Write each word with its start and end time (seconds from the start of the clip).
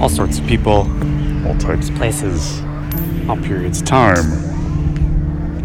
All 0.00 0.08
sorts 0.08 0.38
of 0.38 0.46
people, 0.46 0.88
all 1.46 1.54
types 1.58 1.90
of 1.90 1.94
places, 1.96 2.62
all 3.28 3.36
periods 3.36 3.82
of 3.82 3.86
time. 3.86 4.24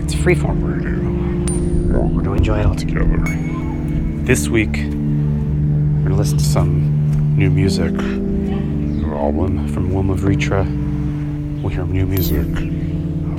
It's 0.02 0.14
freeform 0.14 0.62
radio. 0.62 2.02
We're 2.02 2.22
going 2.22 2.26
to 2.26 2.34
enjoy 2.34 2.60
it 2.60 2.66
all 2.66 2.76
together. 2.76 3.24
This 4.26 4.50
week, 4.50 4.76
we're 4.76 6.04
going 6.04 6.10
to 6.10 6.16
listen 6.16 6.38
to 6.38 6.44
some 6.44 7.38
new 7.38 7.50
music. 7.50 7.94
New 7.94 9.14
album 9.14 9.70
from 9.70 9.94
Wilma 9.94 10.16
Vritra. 10.16 10.66
We'll 11.62 11.72
hear 11.72 11.86
new 11.86 12.06
music 12.06 12.46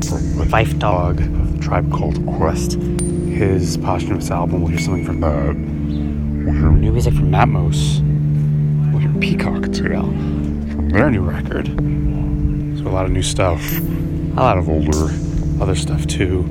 from 0.09 0.49
Phife 0.49 0.79
Dawg 0.79 1.21
of 1.21 1.59
the 1.59 1.63
Tribe 1.63 1.93
Called 1.93 2.25
Quest. 2.39 2.73
His 2.73 3.77
posthumous 3.77 4.31
album, 4.31 4.63
we'll 4.63 4.71
hear 4.71 4.81
something 4.81 5.05
from 5.05 5.21
that. 5.21 5.55
We'll 6.47 6.55
hear 6.55 6.73
new 6.73 6.93
music 6.93 7.13
from 7.13 7.31
Matmos. 7.31 8.01
We'll 8.93 9.01
hear 9.01 9.13
Peacock 9.21 9.75
from 9.75 10.36
their 10.97 11.11
new 11.11 11.21
record. 11.21 11.67
So 12.79 12.89
a 12.89 12.93
lot 12.93 13.05
of 13.05 13.11
new 13.11 13.23
stuff, 13.23 13.61
a 13.81 14.41
lot 14.41 14.57
of 14.57 14.71
older 14.71 15.13
other 15.63 15.75
stuff 15.75 16.07
too. 16.07 16.43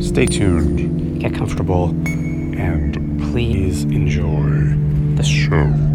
Stay 0.00 0.26
tuned, 0.26 1.20
get 1.20 1.34
comfortable, 1.34 1.88
and 1.88 2.94
please 3.32 3.82
enjoy 3.82 4.76
the 5.16 5.24
show. 5.24 5.93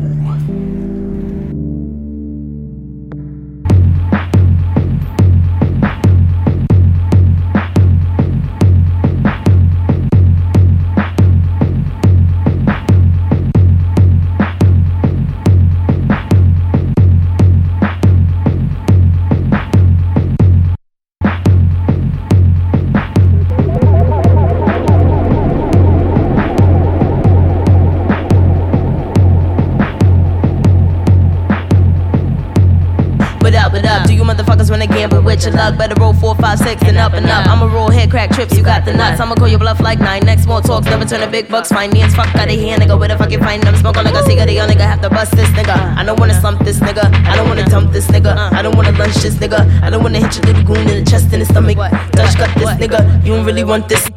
Crack 38.09 38.31
trips, 38.31 38.57
you 38.57 38.63
got 38.63 38.85
the 38.85 38.93
nuts. 38.93 39.19
I'ma 39.19 39.35
call 39.35 39.47
your 39.47 39.59
bluff 39.59 39.79
like 39.79 39.99
nine. 39.99 40.23
Next 40.25 40.45
more 40.45 40.61
talks, 40.61 40.85
never 40.85 41.05
turn 41.05 41.21
a 41.21 41.29
big 41.29 41.47
bucks. 41.47 41.69
Finance, 41.69 42.15
fuck 42.15 42.33
out 42.35 42.47
of 42.47 42.59
here, 42.59 42.77
nigga. 42.77 42.97
Where 42.99 43.07
the 43.07 43.17
fuck 43.17 43.31
you 43.31 43.39
find 43.39 43.61
them? 43.63 43.75
Smoke 43.75 43.95
like 43.95 44.13
a 44.13 44.23
cigarette, 44.23 44.51
young 44.51 44.69
nigga. 44.69 44.81
Have 44.81 45.01
to 45.01 45.09
bust 45.09 45.31
this 45.35 45.49
nigga. 45.49 45.75
I 45.97 46.03
don't 46.03 46.19
wanna 46.19 46.39
slump 46.39 46.63
this 46.63 46.79
nigga. 46.79 47.05
I 47.27 47.35
don't 47.35 47.47
wanna 47.47 47.65
dump 47.65 47.91
this 47.91 48.07
nigga. 48.07 48.35
I 48.53 48.61
don't 48.61 48.75
wanna 48.75 48.91
lunch 48.93 49.15
this 49.15 49.35
nigga. 49.35 49.81
I 49.81 49.89
don't 49.89 50.03
wanna 50.03 50.19
hit 50.19 50.35
your 50.37 50.53
little 50.53 50.63
goon 50.63 50.89
in 50.89 51.03
the 51.03 51.09
chest 51.09 51.31
and 51.33 51.41
the 51.41 51.45
stomach. 51.45 51.77
Dutch 52.11 52.35
cut 52.35 52.53
this 52.55 52.69
nigga. 52.81 53.25
You 53.25 53.35
don't 53.35 53.45
really 53.45 53.63
want 53.63 53.87
this. 53.87 54.07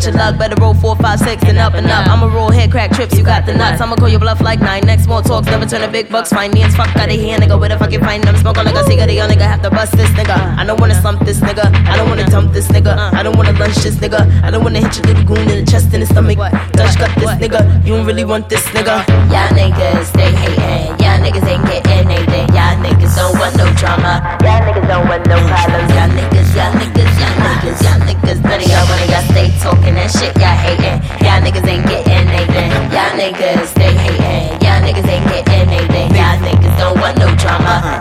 With 0.00 0.14
your 0.14 0.24
luck? 0.24 0.38
Better 0.38 0.56
roll 0.60 0.74
four, 0.74 0.96
five, 0.96 1.18
six, 1.18 1.42
and 1.44 1.58
up 1.58 1.74
and 1.74 1.86
up. 1.86 2.08
I'ma 2.08 2.26
roll 2.26 2.50
head 2.50 2.70
crack 2.70 2.90
trips, 2.92 3.16
you 3.16 3.24
got 3.24 3.46
the 3.46 3.54
nuts. 3.54 3.80
I'ma 3.80 3.96
call 3.96 4.08
your 4.08 4.20
bluff 4.20 4.40
like 4.40 4.60
nine. 4.60 4.82
Next 4.84 5.06
more 5.06 5.22
talks, 5.22 5.46
never 5.46 5.66
turn 5.66 5.82
a 5.82 5.90
big 5.90 6.08
bucks. 6.08 6.30
Finance, 6.30 6.74
fuck 6.74 6.94
out 6.96 7.08
of 7.08 7.20
here, 7.20 7.38
nigga. 7.38 7.58
Where 7.58 7.68
the 7.68 7.78
fuck 7.78 7.92
you 7.92 8.00
find 8.00 8.24
them? 8.24 8.36
Smoke 8.36 8.58
on 8.58 8.64
like 8.64 8.74
a 8.74 8.84
cigarette, 8.84 9.12
young 9.12 9.28
nigga. 9.30 9.42
Have 9.42 9.62
to 9.62 9.70
bust 9.70 9.92
this 9.96 10.10
nigga. 10.10 10.36
I 10.56 10.64
don't 10.64 10.80
wanna 10.80 11.00
slump 11.00 11.24
this 11.24 11.40
nigga. 11.40 11.64
I 11.86 11.96
don't 11.96 12.08
wanna 12.08 12.26
dump 12.26 12.52
this 12.52 12.68
nigga. 12.68 12.96
I 13.12 13.22
don't 13.22 13.36
wanna 13.36 13.52
lunch 13.52 13.76
this 13.76 13.96
nigga. 13.96 14.20
I 14.42 14.50
don't 14.50 14.64
wanna 14.64 14.80
hit 14.80 14.96
your 14.96 15.06
little 15.06 15.24
goon 15.24 15.48
in 15.50 15.64
the 15.64 15.70
chest 15.70 15.92
and 15.92 16.02
the 16.02 16.06
stomach. 16.06 16.38
Dutch 16.72 16.96
cut 16.96 17.12
this 17.16 17.30
nigga. 17.42 17.60
You 17.84 17.96
don't 17.96 18.06
really 18.06 18.24
want 18.24 18.48
this 18.48 18.64
nigga. 18.72 19.04
Y'all 19.28 19.52
niggas, 19.52 20.12
they 20.12 20.32
hating. 20.32 20.96
Y'all 21.02 21.20
niggas 21.20 21.46
ain't 21.46 21.64
getting 21.66 22.08
anything. 22.08 22.48
Y'all 22.56 22.76
niggas 22.80 23.14
don't 23.16 23.38
want 23.38 23.56
no 23.56 23.66
drama. 23.74 24.38
Y'all 24.40 24.64
niggas 24.64 24.88
don't 24.88 25.08
want 25.08 25.26
no 25.26 25.36
problems. 25.36 25.90
Y'all 25.92 26.08
niggas, 26.08 26.48
y'all 26.56 26.72
niggas, 26.80 27.12
y'all 27.20 27.36
niggas, 27.44 27.82
y'all 27.84 28.00
niggas. 28.08 28.38
None 28.42 28.60
of 28.62 28.68
y'all 28.68 28.88
wanna 28.88 29.06
y'all 29.12 29.26
stay 29.28 29.48
talking 29.60 29.89
that 29.94 30.10
shit. 30.10 30.34
Y'all 30.40 30.56
hating. 30.56 30.98
Y'all 31.24 31.40
niggas 31.40 31.66
ain't 31.66 31.86
getting 31.86 32.28
anything. 32.28 32.70
Y'all 32.90 33.14
niggas, 33.14 33.72
they 33.74 33.92
hating. 33.94 34.60
Y'all 34.62 34.80
niggas 34.82 35.08
ain't 35.08 35.26
getting 35.28 35.68
anything. 35.68 36.10
Y'all 36.16 36.38
niggas 36.40 36.76
don't 36.78 36.98
want 37.00 37.18
no 37.18 37.28
drama. 37.36 37.99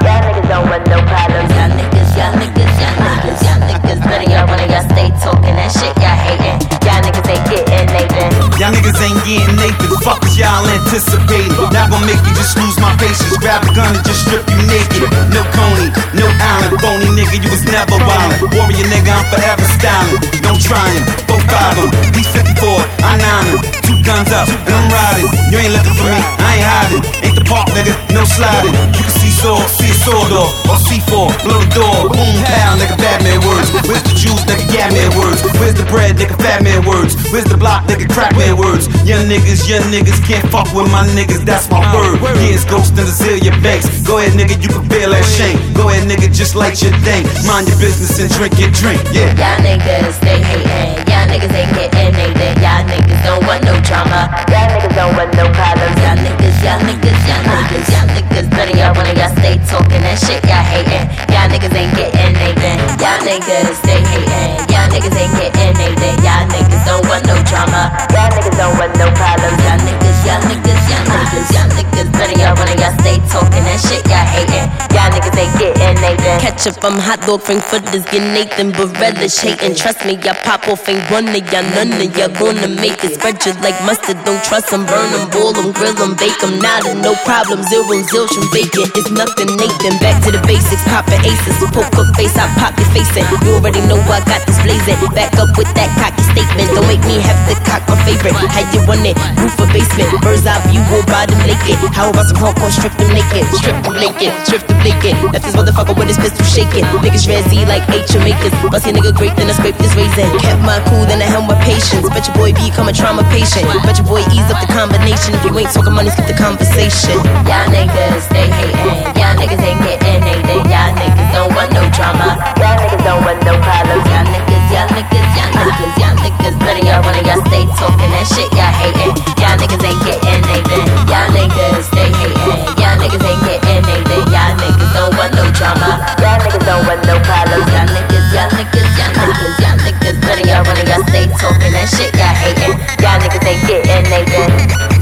Niggas 8.73 8.99
ain't 9.01 9.19
getting 9.25 9.57
Nathan. 9.57 9.89
Fuck 10.05 10.21
y'all 10.37 10.65
anticipating. 10.69 11.53
Not 11.73 11.89
gonna 11.89 12.05
make 12.05 12.21
you 12.21 12.33
just 12.37 12.57
lose 12.57 12.77
my 12.77 12.93
patience. 13.01 13.37
Grab 13.41 13.65
a 13.65 13.71
gun 13.73 13.91
and 13.95 14.05
just 14.05 14.25
strip 14.25 14.45
you 14.49 14.59
naked. 14.69 15.09
No 15.33 15.41
Coney, 15.55 15.89
no 16.15 16.25
Allen. 16.27 16.77
Phony 16.79 17.09
nigga, 17.17 17.41
you 17.41 17.49
was 17.49 17.65
never 17.65 17.97
wildin'. 17.97 18.53
Warrior 18.53 18.87
nigga, 18.89 19.11
I'm 19.11 19.25
forever 19.33 19.65
styling. 19.77 20.21
Don't 20.45 20.61
try 20.61 20.85
him, 20.93 21.03
both 21.25 21.45
five 21.49 21.75
them. 21.77 21.89
He's 22.13 22.29
54, 22.29 22.69
I 23.05 23.17
nine 23.17 23.47
him. 23.53 23.59
Two 23.85 23.97
guns 24.05 24.31
up, 24.31 24.47
and 24.49 24.73
I'm 24.73 24.87
riding. 24.91 25.29
You 25.49 25.57
ain't 25.57 25.73
looking 25.73 25.95
for 25.97 26.07
me, 26.07 26.19
I 26.19 26.49
ain't 26.57 26.67
hiding. 26.67 27.03
Ain't 27.25 27.38
park 27.49 27.67
nigga, 27.73 27.97
no 28.13 28.21
sliding. 28.23 28.77
You 28.93 29.01
can 29.01 29.15
see 29.17 29.33
sword, 29.33 29.65
see 29.73 29.89
a 29.89 29.97
sword 30.05 30.31
off. 30.31 30.53
Or 30.69 30.77
C4, 30.77 31.33
blow 31.41 31.57
the 31.57 31.69
door. 31.73 31.97
Boom, 32.13 32.37
pow, 32.45 32.77
nigga, 32.77 32.95
Batman 33.01 33.41
words. 33.41 33.73
Where's 33.89 34.05
the 34.05 34.13
juice, 34.13 34.45
nigga, 34.45 34.63
yeah 34.69 34.93
man 34.93 35.11
words. 35.17 35.41
Where's 35.57 35.73
the 35.73 35.83
bread, 35.89 36.15
nigga, 36.15 36.37
fat 36.37 36.61
man 36.61 36.85
words. 36.85 37.17
Where's 37.33 37.49
the 37.49 37.57
block, 37.57 37.89
nigga, 37.89 38.05
crack 38.07 38.37
man 38.37 38.55
words. 38.55 38.85
Young 39.03 39.25
niggas, 39.25 39.65
young 39.65 39.83
niggas 39.89 40.21
can't 40.23 40.45
fuck 40.53 40.69
with 40.77 40.87
my 40.93 41.03
niggas, 41.17 41.43
that's 41.43 41.67
my 41.73 41.81
uh, 41.81 41.95
word. 41.97 42.21
Yeah, 42.37 42.53
it's 42.53 42.63
Ghost 42.69 42.93
and 43.01 43.09
Azealia 43.09 43.57
Banks. 43.65 43.89
Go 44.05 44.21
ahead, 44.21 44.37
nigga, 44.37 44.61
you 44.61 44.69
can 44.69 44.85
feel 44.85 45.09
that 45.09 45.25
shame. 45.25 45.57
Go 45.73 45.89
ahead, 45.89 46.05
nigga, 46.05 46.29
just 46.29 46.53
light 46.53 46.77
your 46.85 46.93
thing. 47.01 47.25
Mind 47.49 47.65
your 47.67 47.79
business 47.81 48.13
and 48.21 48.29
drink 48.37 48.53
your 48.61 48.69
drink, 48.77 49.01
yeah. 49.09 49.33
Y'all 49.33 49.57
niggas, 49.65 50.21
they 50.21 50.37
hating. 50.37 51.01
Y'all 51.09 51.25
niggas 51.25 51.49
ain't 51.49 51.73
getting 51.73 52.13
anything. 52.13 52.55
Y'all 52.61 52.85
niggas 52.85 53.21
don't 53.25 53.41
want 53.49 53.63
no 53.65 53.73
drama. 53.81 54.29
Y'all 54.53 54.69
niggas 54.69 54.93
don't 54.93 55.15
want 55.17 55.33
no 55.33 55.49
problems. 55.57 55.97
Y'all 56.03 56.19
niggas, 56.21 56.57
y'all 56.61 56.79
niggas, 56.85 57.19
y'all 57.25 57.38
niggas, 57.43 57.87
y'all 57.91 58.07
niggas. 58.09 58.47
Of 58.59 58.75
y'all 58.75 58.91
wanna 58.91 59.13
y'all 59.15 59.31
stay 59.39 59.55
talking 59.71 60.03
that 60.03 60.19
shit. 60.19 60.43
Y'all 60.43 60.63
hating. 60.67 61.07
Y'all 61.31 61.47
niggas 61.47 61.71
ain't 61.71 61.95
getting 61.95 62.19
anything. 62.19 62.79
Y'all 62.99 63.19
niggas, 63.23 63.79
they 63.87 64.03
hating. 64.03 64.51
Y'all 64.67 64.89
niggas 64.91 65.15
ain't 65.15 65.31
getting 65.39 65.75
anything. 65.79 66.15
Y'all 66.19 66.43
niggas 66.51 66.83
don't 66.83 67.05
want 67.07 67.23
no 67.23 67.39
drama. 67.47 67.91
Y'all 68.11 68.27
niggas 68.35 68.57
don't 68.59 68.75
want 68.75 68.91
no 68.99 69.07
problems. 69.15 69.59
Y'all 69.63 69.79
niggas, 69.79 70.08
y'all 70.25 70.41
niggas, 70.49 70.83
y'all 70.89 71.05
niggas, 71.05 71.49
y'all 71.53 71.69
niggas. 71.69 71.89
Of 72.19 72.35
y'all 72.35 72.51
wanna 72.59 72.75
y'all 72.75 72.91
stay 72.99 73.15
talking 73.31 73.63
that 73.63 73.79
shit. 73.79 74.03
Y'all 74.11 74.27
hating. 74.27 74.67
Y'all 74.91 75.07
niggas 75.07 75.39
ain't 75.39 75.55
getting 75.55 75.95
anything. 76.03 76.35
Ketchup, 76.43 76.75
I'm 76.83 76.99
hot 76.99 77.23
dog, 77.23 77.39
frankfurters, 77.47 78.03
get 78.11 78.19
Nathan, 78.35 78.75
but 78.75 78.91
relish 78.99 79.39
hating. 79.39 79.71
Trust 79.79 80.03
me, 80.03 80.19
y'all 80.19 80.35
pop 80.43 80.67
off 80.67 80.83
ain't 80.91 80.99
one 81.07 81.31
of 81.31 81.39
y'all, 81.47 81.63
none 81.79 81.95
of 81.95 82.11
y'all 82.19 82.27
gonna 82.35 82.67
make 82.67 82.99
it. 83.07 83.15
Spread 83.15 83.39
you 83.47 83.55
like 83.63 83.79
mustard, 83.87 84.19
don't 84.27 84.43
trust 84.43 84.67
them, 84.67 84.83
burn 84.83 85.07
them, 85.15 85.31
boil 85.31 85.55
them, 85.55 85.71
grill 85.71 85.95
them, 85.95 86.11
bake 86.19 86.35
them. 86.43 86.59
Nada, 86.59 86.91
no 86.99 87.15
problem, 87.23 87.63
zero, 87.71 87.95
zilch, 88.11 88.35
bacon. 88.51 88.91
It's 88.99 89.11
nothing, 89.15 89.55
Nathan. 89.55 89.95
Back 90.03 90.19
to 90.27 90.35
the 90.35 90.43
basics, 90.43 90.83
poppin' 90.91 91.23
aces. 91.23 91.55
Poker 91.71 92.03
face, 92.19 92.35
I 92.35 92.51
pop 92.59 92.75
your 92.75 92.89
face 92.91 93.15
in. 93.15 93.23
You 93.47 93.63
already 93.63 93.79
know 93.87 93.95
I 94.11 94.19
got 94.27 94.43
this 94.43 94.59
blazing. 94.59 94.99
Back 95.15 95.39
up 95.39 95.55
with 95.55 95.71
that 95.79 95.87
cocky 95.95 96.23
statement. 96.35 96.67
Don't 96.75 96.83
make 96.91 97.03
me 97.07 97.23
have 97.23 97.39
to 97.47 97.55
cock 97.63 97.87
my 97.87 97.95
favorite. 98.03 98.35
How 98.35 98.67
you 98.75 98.83
want 98.83 99.07
it? 99.07 99.15
Roof 99.39 99.55
or 99.55 99.71
basement. 99.71 100.08
Bird's 100.17 100.45
eye 100.49 100.57
view 100.73 100.81
or 100.89 101.05
bottom 101.05 101.37
naked. 101.45 101.77
How 101.93 102.09
about 102.09 102.25
some 102.25 102.41
hardcore 102.41 102.73
strip 102.73 102.93
them 102.97 103.13
naked? 103.13 103.45
Strip 103.53 103.77
them 103.85 103.93
naked, 104.01 104.33
strip 104.49 104.65
them 104.65 104.81
naked. 104.81 105.13
Left 105.29 105.45
this 105.45 105.53
motherfucker 105.53 105.93
with 105.93 106.09
his 106.09 106.17
pistol 106.17 106.45
shaking. 106.49 106.85
Niggas 107.05 107.29
Razzie 107.29 107.69
like 107.69 107.85
H 107.93 108.09
Jamaicans. 108.09 108.55
Bust 108.73 108.89
your 108.89 108.97
nigga 108.97 109.13
great, 109.13 109.35
then 109.37 109.49
I 109.49 109.53
scrape 109.53 109.77
this 109.77 109.93
raisin. 109.93 110.25
Kept 110.41 110.61
my 110.65 110.81
cool, 110.89 111.05
then 111.05 111.21
I 111.21 111.29
held 111.29 111.45
my 111.45 111.57
patience. 111.61 112.01
Bet 112.09 112.25
your 112.25 112.35
boy 112.35 112.51
become 112.57 112.89
a 112.89 112.93
trauma 112.93 113.21
patient. 113.29 113.69
Bet 113.85 114.01
your 114.01 114.07
boy 114.07 114.25
ease 114.33 114.49
up 114.49 114.57
the 114.57 114.69
combination. 114.73 115.37
If 115.37 115.45
you 115.45 115.53
ain't 115.53 115.69
talking 115.69 115.93
money, 115.93 116.09
skip 116.09 116.25
the 116.25 116.33
conversation. 116.33 117.21
Y'all 117.45 117.69
niggas, 117.69 118.25
they 118.33 118.49
hating. 118.49 119.18
Y'all 119.29 119.37
niggas 119.37 119.61
ain't 119.61 119.77
getting 119.85 120.25
anything. 120.25 120.65
Y'all 120.73 120.89
niggas 120.97 121.29
don't 121.29 121.53
want 121.53 121.69
no 121.69 121.85
drama. 121.93 122.33
Y'all 122.57 122.81
niggas 122.81 123.03
don't 123.05 123.21
want 123.21 123.37
no 123.45 123.53
problems. 123.61 124.01
Y'all 124.09 124.25
niggas, 124.25 124.65
y'all 124.73 124.89
niggas, 124.89 125.29
y'all 125.37 125.53
niggas, 125.53 125.93
y'all 126.01 126.17
niggas. 126.17 126.55
None 126.65 126.81
of 126.81 126.85
y'all 126.89 127.01
wanna 127.05 127.21
y'all 127.21 127.45
stay 127.45 127.61
talking 127.77 128.09
that 128.09 128.25
shit 128.25 128.49
y'all 128.57 128.73
hating. 128.73 129.13
Y'all 129.37 129.53
niggas 129.61 129.85
ain't 129.85 130.01
getting 130.01 130.33
anything. 130.33 130.81
Y'all 131.05 131.29
niggas 131.29 131.85
stay 131.93 132.09
hating. 132.09 132.57
Y'all 132.81 132.97
niggas 132.97 133.21
ain't 133.21 133.41
getting 133.45 133.85
anything. 133.85 134.25
Y'all 134.33 134.53
niggas 134.57 134.91
don't 134.97 135.13
want 135.13 135.31
no 135.37 135.45
drama. 135.53 136.01
Y'all 136.25 136.41
niggas 136.41 136.65
don't 136.65 136.83
want 136.89 137.01
no 137.05 137.21
problems. 137.21 137.69
Y'all 137.69 137.85
niggas, 137.85 138.25
y'all 138.33 138.49
niggas, 138.57 138.89
y'all 138.97 139.13
niggas, 139.13 139.55
y'all 139.61 139.77
niggas. 139.77 140.17
None 140.25 140.41
of 140.41 140.45
y'all 140.49 140.65
wanna 140.65 140.89
y'all 140.89 141.05
stay 141.05 141.29
talking 141.37 141.69
that 141.77 141.85
shit 141.85 142.09
y'all 142.17 142.33
hating. 142.33 142.73
Y'all 142.97 143.21
niggas 143.21 143.45
ain't 143.45 143.61
getting 143.69 143.93
anything. 143.93 144.98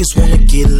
niggas 0.00 0.16
wanna 0.16 0.38
get 0.38 0.79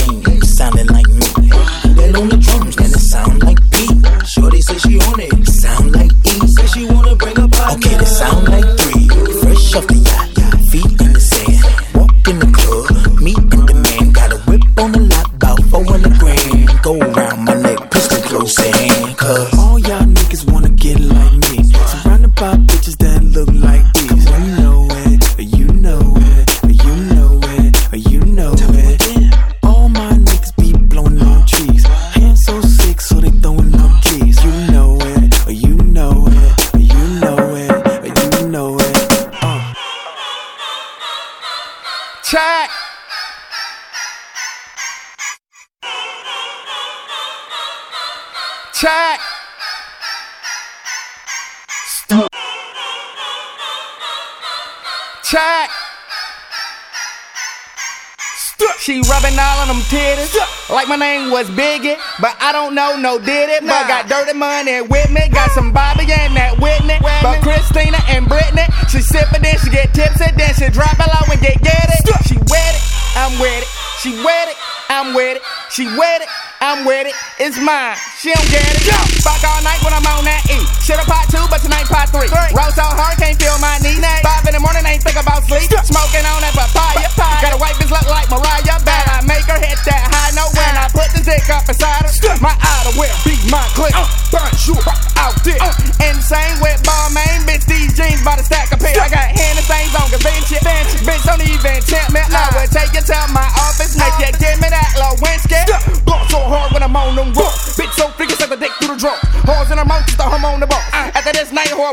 name 61.01 61.31
was 61.31 61.49
Biggie, 61.49 61.97
but 62.21 62.37
I 62.39 62.53
don't 62.53 62.75
know 62.77 62.95
no 62.95 63.17
did 63.17 63.49
it. 63.49 63.65
But 63.65 63.89
got 63.89 64.07
dirty 64.07 64.37
money 64.37 64.81
with 64.85 65.09
me, 65.09 65.27
got 65.33 65.49
some 65.51 65.73
Bobby 65.73 66.05
and 66.05 66.37
that 66.37 66.61
Whitney. 66.61 67.01
But 67.01 67.41
Christina 67.41 67.97
and 68.13 68.29
Britney, 68.29 68.69
she 68.93 69.01
sippin', 69.01 69.41
then 69.41 69.57
she 69.57 69.73
get 69.73 69.93
tipsy, 69.97 70.29
then 70.37 70.53
she 70.53 70.69
drop 70.69 70.93
it 71.01 71.09
low 71.09 71.25
and 71.33 71.41
get 71.41 71.57
get 71.65 71.89
it. 71.89 72.05
She 72.29 72.37
wet 72.37 72.73
it, 72.77 72.83
I'm 73.17 73.33
with 73.41 73.65
it. 73.65 73.80
She 74.01 74.17
wet 74.25 74.49
it, 74.49 74.57
I'm 74.89 75.13
with 75.13 75.37
it. 75.37 75.45
She 75.69 75.85
wet 75.85 76.25
it, 76.25 76.29
I'm 76.57 76.89
with 76.89 77.05
it, 77.05 77.13
it's 77.37 77.53
mine. 77.61 77.93
She 78.17 78.33
don't 78.33 78.49
get 78.49 78.65
it. 78.65 78.81
Fuck 79.21 79.45
all 79.45 79.61
night 79.61 79.77
when 79.85 79.93
I'm 79.93 80.01
on 80.09 80.25
that 80.25 80.41
E. 80.49 80.57
Shit 80.81 80.97
a 80.97 81.05
pot 81.05 81.29
two, 81.29 81.45
but 81.53 81.61
tonight 81.61 81.85
pot 81.85 82.09
three. 82.09 82.25
Roll 82.25 82.73
so 82.73 82.81
hard, 82.81 83.21
can't 83.21 83.37
feel 83.37 83.53
my 83.61 83.77
knee. 83.85 84.01
Five 84.25 84.41
in 84.49 84.57
the 84.57 84.63
morning, 84.65 84.89
ain't 84.89 85.05
think 85.05 85.21
about 85.21 85.45
sleep. 85.45 85.69
Smoking 85.85 86.25
on 86.25 86.41
that 86.41 86.57
papaya. 86.57 87.13
Got 87.45 87.53
a 87.53 87.61
white 87.61 87.77
bitch 87.77 87.93
look 87.93 88.09
like 88.09 88.25
Mariah. 88.33 88.81
Bad, 88.81 89.05
I 89.05 89.21
make 89.21 89.45
her 89.45 89.61
hit 89.61 89.77
that 89.85 90.09
high 90.09 90.33
note 90.33 90.49
when 90.57 90.73
I 90.73 90.89
put 90.89 91.13
the 91.13 91.21
dick 91.21 91.45
up 91.53 91.69
inside 91.69 92.01
her. 92.01 92.09
My 92.41 92.57
outerwear 92.57 93.13
be 93.21 93.37
my 93.53 93.61
clip. 93.77 93.93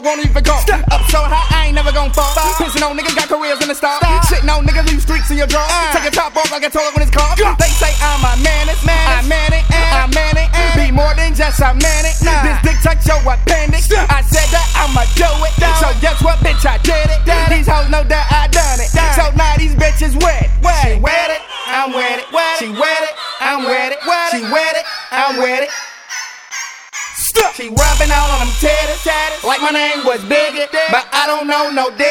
Night, 0.00 0.06
won't 0.06 0.24
even 0.24 0.42
go. 0.42 0.54
Up 0.54 1.02
so 1.10 1.20
high, 1.22 1.46
I 1.50 1.66
ain't 1.66 1.74
never 1.74 1.92
gon' 1.92 2.10
fall. 2.12 2.30
Pissing 2.58 2.82
on 2.82 2.96
niggas, 2.96 3.16
got 3.16 3.28
careers 3.28 3.60
in 3.62 3.68
the 3.68 3.74
star. 3.74 3.98
Shitting 4.30 4.50
on 4.50 4.66
niggas, 4.66 4.86
leave 4.90 5.02
streaks 5.02 5.30
in 5.30 5.36
your 5.36 5.46
draw. 5.46 5.66
Take 5.92 6.06
a 6.06 6.10
top 6.10 6.36
off 6.36 6.50
like 6.50 6.64
I 6.64 6.68
told 6.68 6.94
was 30.08 30.24
but 30.90 31.04
I 31.12 31.26
don't 31.26 31.46
know 31.46 31.68
no 31.70 31.90
diddy. 31.90 32.07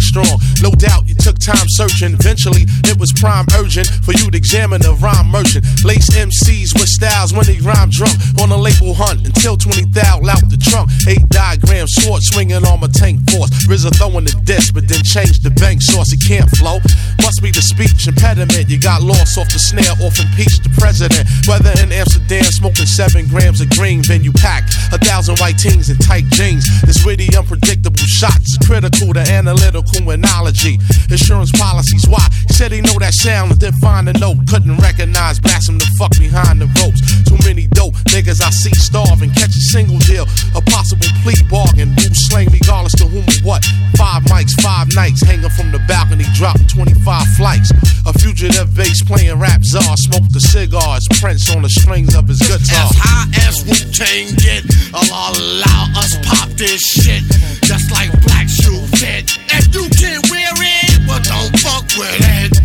Strong. 0.00 0.40
No 0.62 0.70
doubt 0.70 1.08
you 1.08 1.14
took 1.14 1.38
time 1.38 1.66
searching. 1.68 2.14
Eventually, 2.14 2.64
it 2.88 2.98
was 2.98 3.12
prime 3.12 3.46
urgent 3.56 3.88
for 4.04 4.12
you 4.12 4.30
to 4.30 4.36
examine 4.36 4.80
the 4.80 4.94
rhyme 5.00 5.28
merchant. 5.28 5.64
Lace 5.84 6.10
MCs 6.10 6.74
with 6.74 6.88
styles 6.88 7.32
when 7.32 7.46
they 7.46 7.58
rhyme 7.60 7.90
drunk 7.90 8.16
on 8.40 8.50
a 8.50 8.56
label 8.56 8.94
hunt 8.94 9.22
until 9.40 9.56
20 9.56 9.88
thou 9.96 10.20
out 10.28 10.44
the 10.52 10.60
trunk. 10.60 10.92
Eight 11.08 11.24
diagrams, 11.32 11.96
sword 11.96 12.20
swinging 12.20 12.60
on 12.60 12.76
my 12.76 12.92
tank 12.92 13.24
force. 13.32 13.48
RZA 13.64 13.88
throwing 13.96 14.28
the 14.28 14.36
disc, 14.44 14.76
but 14.76 14.84
then 14.84 15.00
changed 15.00 15.40
the 15.40 15.50
bank 15.56 15.80
source. 15.80 16.12
It 16.12 16.20
can't 16.20 16.44
flow. 16.60 16.76
Must 17.24 17.40
be 17.40 17.48
the 17.48 17.64
speech 17.64 18.04
impediment. 18.04 18.68
You 18.68 18.76
got 18.76 19.00
lost 19.00 19.40
off 19.40 19.48
the 19.48 19.56
snare, 19.56 19.96
off 20.04 20.20
impeached 20.20 20.68
the 20.68 20.72
president. 20.76 21.24
Whether 21.48 21.72
in 21.80 21.88
Amsterdam, 21.88 22.44
smoking 22.52 22.84
seven 22.84 23.32
grams 23.32 23.64
of 23.64 23.72
green, 23.72 24.04
then 24.04 24.20
you 24.20 24.32
pack 24.36 24.68
a 24.92 25.00
thousand 25.00 25.40
white 25.40 25.56
teens 25.56 25.88
in 25.88 25.96
tight 25.96 26.28
jeans. 26.36 26.68
This 26.84 27.00
witty, 27.00 27.32
unpredictable 27.32 28.04
shots 28.04 28.60
critical 28.68 29.16
to 29.16 29.24
analytical 29.24 30.04
analogy. 30.12 30.76
Insurance 31.08 31.48
policies, 31.56 32.04
why? 32.04 32.28
He 32.44 32.52
said 32.52 32.76
he 32.76 32.84
know 32.84 33.00
that 33.00 33.16
sound, 33.16 33.56
then 33.56 33.72
find 33.80 34.04
a 34.04 34.12
note. 34.20 34.44
Couldn't 34.52 34.76
recognize, 34.84 35.40
blast 35.40 35.72
him 35.72 35.80
the 35.80 35.88
fuck 35.96 36.12
behind 36.20 36.60
the 36.60 36.68
ropes. 36.76 37.00
Too 37.24 37.40
many 37.48 37.64
dope 37.72 37.96
niggas 38.12 38.44
I 38.44 38.52
see 38.52 38.76
starving. 38.76 39.29
Catch 39.34 39.56
a 39.56 39.64
single 39.72 39.98
deal, 40.06 40.26
a 40.54 40.62
possible 40.62 41.06
plea 41.22 41.38
bargain. 41.48 41.94
Who 41.98 42.14
slang 42.14 42.48
regardless 42.52 42.94
to 43.00 43.06
whom 43.06 43.24
or 43.24 43.40
what. 43.42 43.64
Five 43.96 44.22
mics, 44.32 44.54
five 44.60 44.88
nights, 44.94 45.22
hanging 45.22 45.50
from 45.50 45.72
the 45.72 45.80
balcony, 45.86 46.24
dropping 46.34 46.66
25 46.66 47.26
flights. 47.36 47.70
A 48.06 48.12
fugitive 48.18 48.74
bass 48.74 49.02
playing 49.02 49.38
rap 49.38 49.62
czar, 49.64 49.96
smoked 49.96 50.32
cigars, 50.40 51.06
Prince 51.20 51.54
on 51.54 51.62
the 51.62 51.70
strings 51.70 52.14
of 52.14 52.26
his 52.28 52.40
guitar. 52.40 52.88
As 52.88 52.96
high 52.96 53.28
as 53.46 53.56
Wu 53.64 53.76
Tang 53.92 54.34
get, 54.40 54.64
I'll 54.94 55.36
allow 55.36 56.00
us 56.00 56.16
pop 56.24 56.48
this 56.56 56.80
shit 56.80 57.22
just 57.70 57.90
like 57.92 58.10
black 58.22 58.48
shoe 58.48 58.80
fit. 58.98 59.38
If 59.52 59.74
you 59.74 59.86
can 59.94 60.20
wear 60.30 60.52
it, 60.58 61.06
but 61.06 61.22
don't 61.22 61.56
fuck 61.60 61.84
with 61.96 62.18
it. 62.18 62.59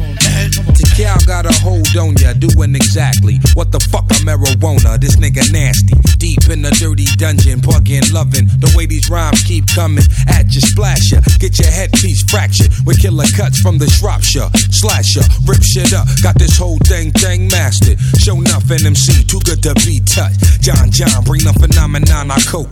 Cal 0.95 1.19
got 1.27 1.45
a 1.45 1.51
hold 1.59 1.91
on 1.99 2.15
ya, 2.23 2.31
doing 2.31 2.73
exactly 2.73 3.35
what 3.53 3.69
the 3.69 3.79
fuck 3.91 4.07
a 4.15 4.15
marijuana. 4.23 4.95
This 4.95 5.17
nigga 5.19 5.43
nasty. 5.51 5.91
Deep 6.15 6.47
in 6.47 6.61
the 6.63 6.71
dirty 6.79 7.03
dungeon, 7.19 7.59
bugging, 7.59 8.07
loving 8.15 8.47
the 8.63 8.71
way 8.79 8.85
these 8.85 9.09
rhymes 9.09 9.43
keep 9.43 9.67
coming 9.75 10.07
at 10.31 10.47
you, 10.55 10.61
splash 10.63 11.11
ya. 11.11 11.19
Get 11.37 11.59
your 11.59 11.67
headpiece 11.67 12.23
fractured 12.31 12.71
with 12.87 13.01
killer 13.03 13.27
cuts 13.35 13.59
from 13.59 13.77
the 13.77 13.91
Shropshire. 13.91 14.47
Slash 14.71 15.19
ya, 15.19 15.23
rip 15.43 15.59
shit 15.67 15.91
up. 15.91 16.07
Got 16.23 16.39
this 16.39 16.55
whole 16.55 16.79
thing, 16.87 17.11
thing 17.11 17.34
mastered. 17.75 17.99
Show 18.19 18.39
nothing 18.39 18.85
MC, 18.85 19.23
too 19.23 19.39
good 19.43 19.61
to 19.63 19.73
be 19.85 19.99
touched. 20.05 20.61
John 20.61 20.89
John, 20.91 21.23
bring 21.23 21.43
the 21.43 21.53
phenomenon, 21.53 22.31
I 22.31 22.39
cut. 22.47 22.65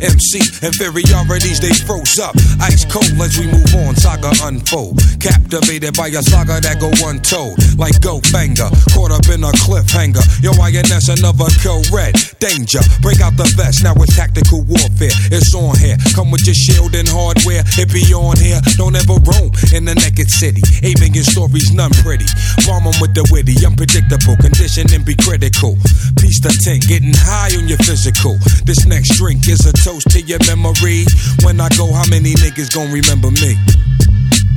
MC, 0.00 0.40
inferiorities, 0.64 1.60
they 1.60 1.72
froze 1.84 2.18
up. 2.18 2.34
Ice 2.60 2.84
cold 2.84 3.10
as 3.20 3.38
we 3.38 3.46
move 3.46 3.70
on, 3.86 3.94
saga 3.96 4.32
unfold. 4.42 5.00
Captivated 5.20 5.94
by 5.96 6.08
a 6.08 6.22
saga 6.22 6.60
that 6.60 6.80
go 6.80 6.90
untold. 7.06 7.56
Like 7.78 8.00
go 8.00 8.20
banger, 8.32 8.70
caught 8.94 9.12
up 9.12 9.26
in 9.30 9.44
a 9.44 9.52
cliffhanger. 9.62 10.24
Yo, 10.42 10.52
INS 10.56 11.08
another 11.08 11.50
co 11.62 11.82
red. 11.94 12.14
Danger, 12.38 12.82
break 13.02 13.20
out 13.20 13.36
the 13.36 13.46
vest, 13.56 13.82
now 13.82 13.94
it's 14.02 14.16
tactical 14.16 14.62
warfare. 14.64 15.14
It's 15.30 15.54
on 15.54 15.76
here. 15.78 15.96
Come 16.14 16.30
with 16.30 16.46
your 16.46 16.56
shield 16.56 16.94
and 16.94 17.08
hardware. 17.08 17.62
It 17.78 17.90
be 17.92 18.02
on 18.14 18.38
here. 18.38 18.60
Don't 18.78 18.96
ever 18.96 19.18
roam 19.26 19.50
in 19.74 19.84
the 19.84 19.94
naked 19.94 20.30
city. 20.30 20.62
Aiming 20.82 21.14
in 21.14 21.24
stories, 21.24 21.70
none 21.72 21.92
pretty. 22.02 22.26
Bomb 22.66 22.86
with 23.02 23.14
the 23.14 23.26
witty, 23.30 23.54
unpredictable. 23.66 24.37
Conditioning 24.40 25.04
be 25.04 25.14
critical. 25.14 25.76
Piece 26.18 26.40
to 26.40 26.50
ten, 26.64 26.80
getting 26.80 27.14
high 27.14 27.54
on 27.56 27.68
your 27.68 27.78
physical. 27.78 28.38
This 28.64 28.86
next 28.86 29.16
drink 29.18 29.48
is 29.48 29.64
a 29.66 29.72
toast 29.72 30.10
to 30.10 30.20
your 30.22 30.38
memory. 30.46 31.04
When 31.44 31.60
I 31.60 31.68
go, 31.76 31.92
how 31.92 32.06
many 32.08 32.34
niggas 32.34 32.74
gon' 32.74 32.90
remember 32.92 33.30
me? 33.30 33.56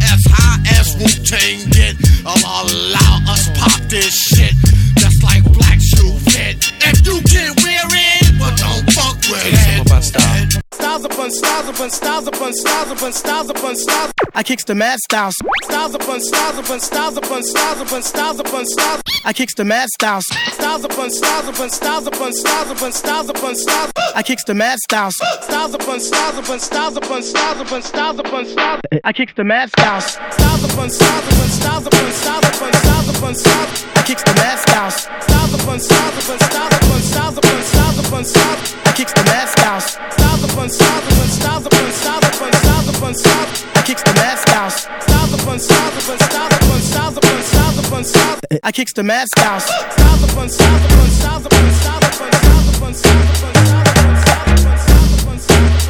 As 0.04 0.22
high 0.30 0.62
as 0.80 0.96
Wu 0.98 1.08
Tang 1.24 1.70
get, 1.72 1.96
I'll 2.26 2.66
allow 2.66 3.32
us 3.32 3.50
pop 3.58 3.82
this 3.90 4.14
shit 4.14 4.54
just 4.98 5.24
like 5.24 5.44
black 5.54 5.80
shoe 5.80 6.14
fit. 6.30 6.72
If 6.82 7.06
you 7.06 7.22
can 7.22 7.56
wear 7.64 7.86
it, 7.90 8.40
but 8.40 8.58
don't 8.58 8.86
fuck 8.94 9.18
with 9.30 9.46
it. 9.46 9.56
Something 9.56 9.82
about 9.82 10.04
style. 10.04 10.61
Styles 10.74 11.04
upon 11.06 11.32
styles 11.32 11.68
upon 11.70 11.90
styles 11.90 12.28
upon 12.28 12.54
styles 12.54 12.92
upon 12.92 13.14
styles 13.14 13.50
upon 13.50 13.76
styles. 13.76 14.12
I 14.34 14.44
kicks 14.44 14.64
the 14.64 14.74
mad 14.74 15.00
styles. 15.00 15.36
Styles 15.64 15.96
upon 15.96 16.20
styles 16.22 16.58
upon 16.60 16.80
styles 16.80 17.18
upon 17.18 17.44
styles 17.44 17.82
upon 17.82 18.02
styles 18.02 18.40
upon 18.40 18.66
styles. 18.66 19.02
I 19.26 19.34
kicks 19.34 19.54
the 19.56 19.66
mad 19.66 19.90
styles. 19.90 20.26
Styles 20.54 20.86
upon 20.86 21.10
styles 21.12 21.48
upon 21.50 21.70
styles 21.70 22.08
upon 22.08 22.34
styles 22.34 22.72
upon 22.72 22.92
styles 22.94 23.30
upon 23.30 23.56
styles. 23.56 23.92
I 24.16 24.24
kicks 24.24 24.44
the 24.46 24.54
mad 24.54 24.80
styles. 24.80 25.16
Styles 25.42 25.74
upon 25.74 26.00
styles 26.00 26.38
upon 26.38 26.60
styles 26.60 26.98
upon 26.98 27.22
styles 27.24 27.62
upon 27.62 27.82
styles 27.82 28.20
upon 28.20 28.46
styles. 28.46 28.82
I 29.04 29.14
kicks 29.14 29.34
the 29.34 29.44
mad 29.44 29.70
styles. 29.72 30.06
Styles 30.06 30.64
upon 30.64 30.90
styles 30.90 31.28
upon 31.28 31.50
styles 31.50 31.88
upon 31.88 32.12
styles 32.14 32.46
upon 32.48 32.74
styles 32.74 33.10
upon 33.18 33.36
styles. 33.36 33.86
I 33.96 34.04
kicks 34.04 34.24
the 34.24 34.34
mad 34.34 34.60
styles. 34.60 34.96
Styles 34.96 35.54
upon 35.54 35.80
styles 35.80 36.16
upon 36.24 36.40
styles 36.40 36.76
upon 36.80 37.02
styles 37.02 37.38
upon 37.38 37.62
styles 37.64 38.00
upon 38.08 38.24
styles. 38.26 38.76
I 38.86 38.92
kicks 38.94 39.14
the 39.14 39.24
mad 39.24 39.50
styles. 39.50 39.86
Styles 40.16 40.44
upon 40.44 40.61
styles 40.70 41.06
upon 41.08 41.28
styles 41.28 41.66
upon 41.66 41.92
styles 41.92 42.26
upon 42.26 42.54
styles 42.54 42.88
upon 42.90 43.14
styles. 43.16 43.66
I 43.76 43.82
kicks 43.84 44.04
the 44.04 44.14
mad 44.14 44.38
styles. 44.40 44.74
Styles 44.74 45.34
upon 45.34 45.60
styles 45.60 45.96
upon 46.04 46.20
styles 46.20 46.54
upon 46.58 46.82
styles 46.82 47.18
upon 47.18 47.44
styles 47.44 47.78
upon 47.88 48.04
styles. 48.04 48.40
I 48.64 48.72
kicks 48.72 48.94
the 48.94 49.04
mad 49.04 49.28
styles. 49.38 49.64
Styles 49.64 50.24
upon 50.32 50.50
styles 50.50 50.86
upon 50.86 51.10
styles 51.10 51.46
upon 51.46 51.72
styles 51.72 52.06
upon 52.06 52.32
styles 52.32 52.76
upon 52.78 52.94
styles 52.94 53.22
upon 53.22 53.52
styles 53.56 53.88
upon 53.90 54.16
styles 54.22 54.62
upon 54.62 54.78
styles 54.78 55.24
upon 55.24 55.40
styles 55.40 55.81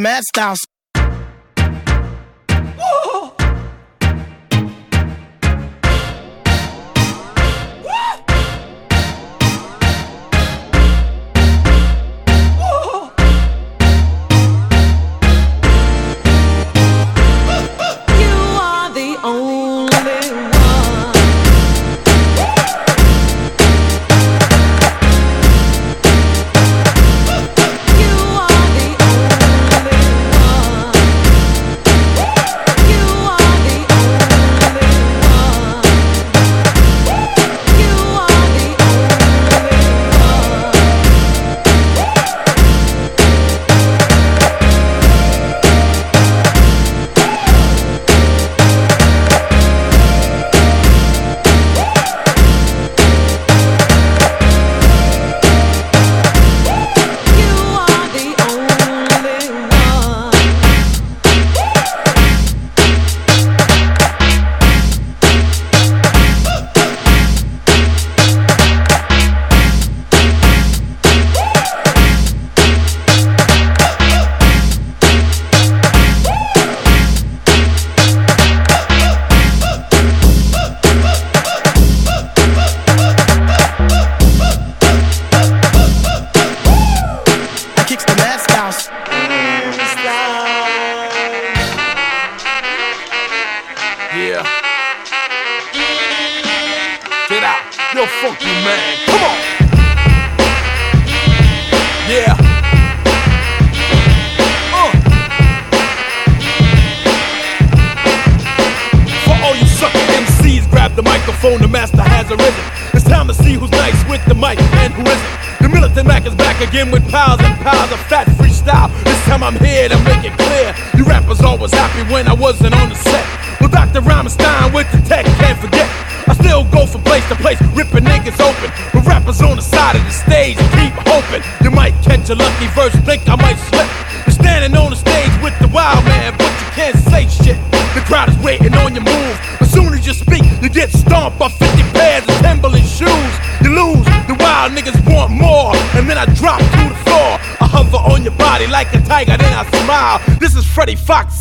the 0.00 0.04
mad 0.04 0.22
styles. 0.24 0.69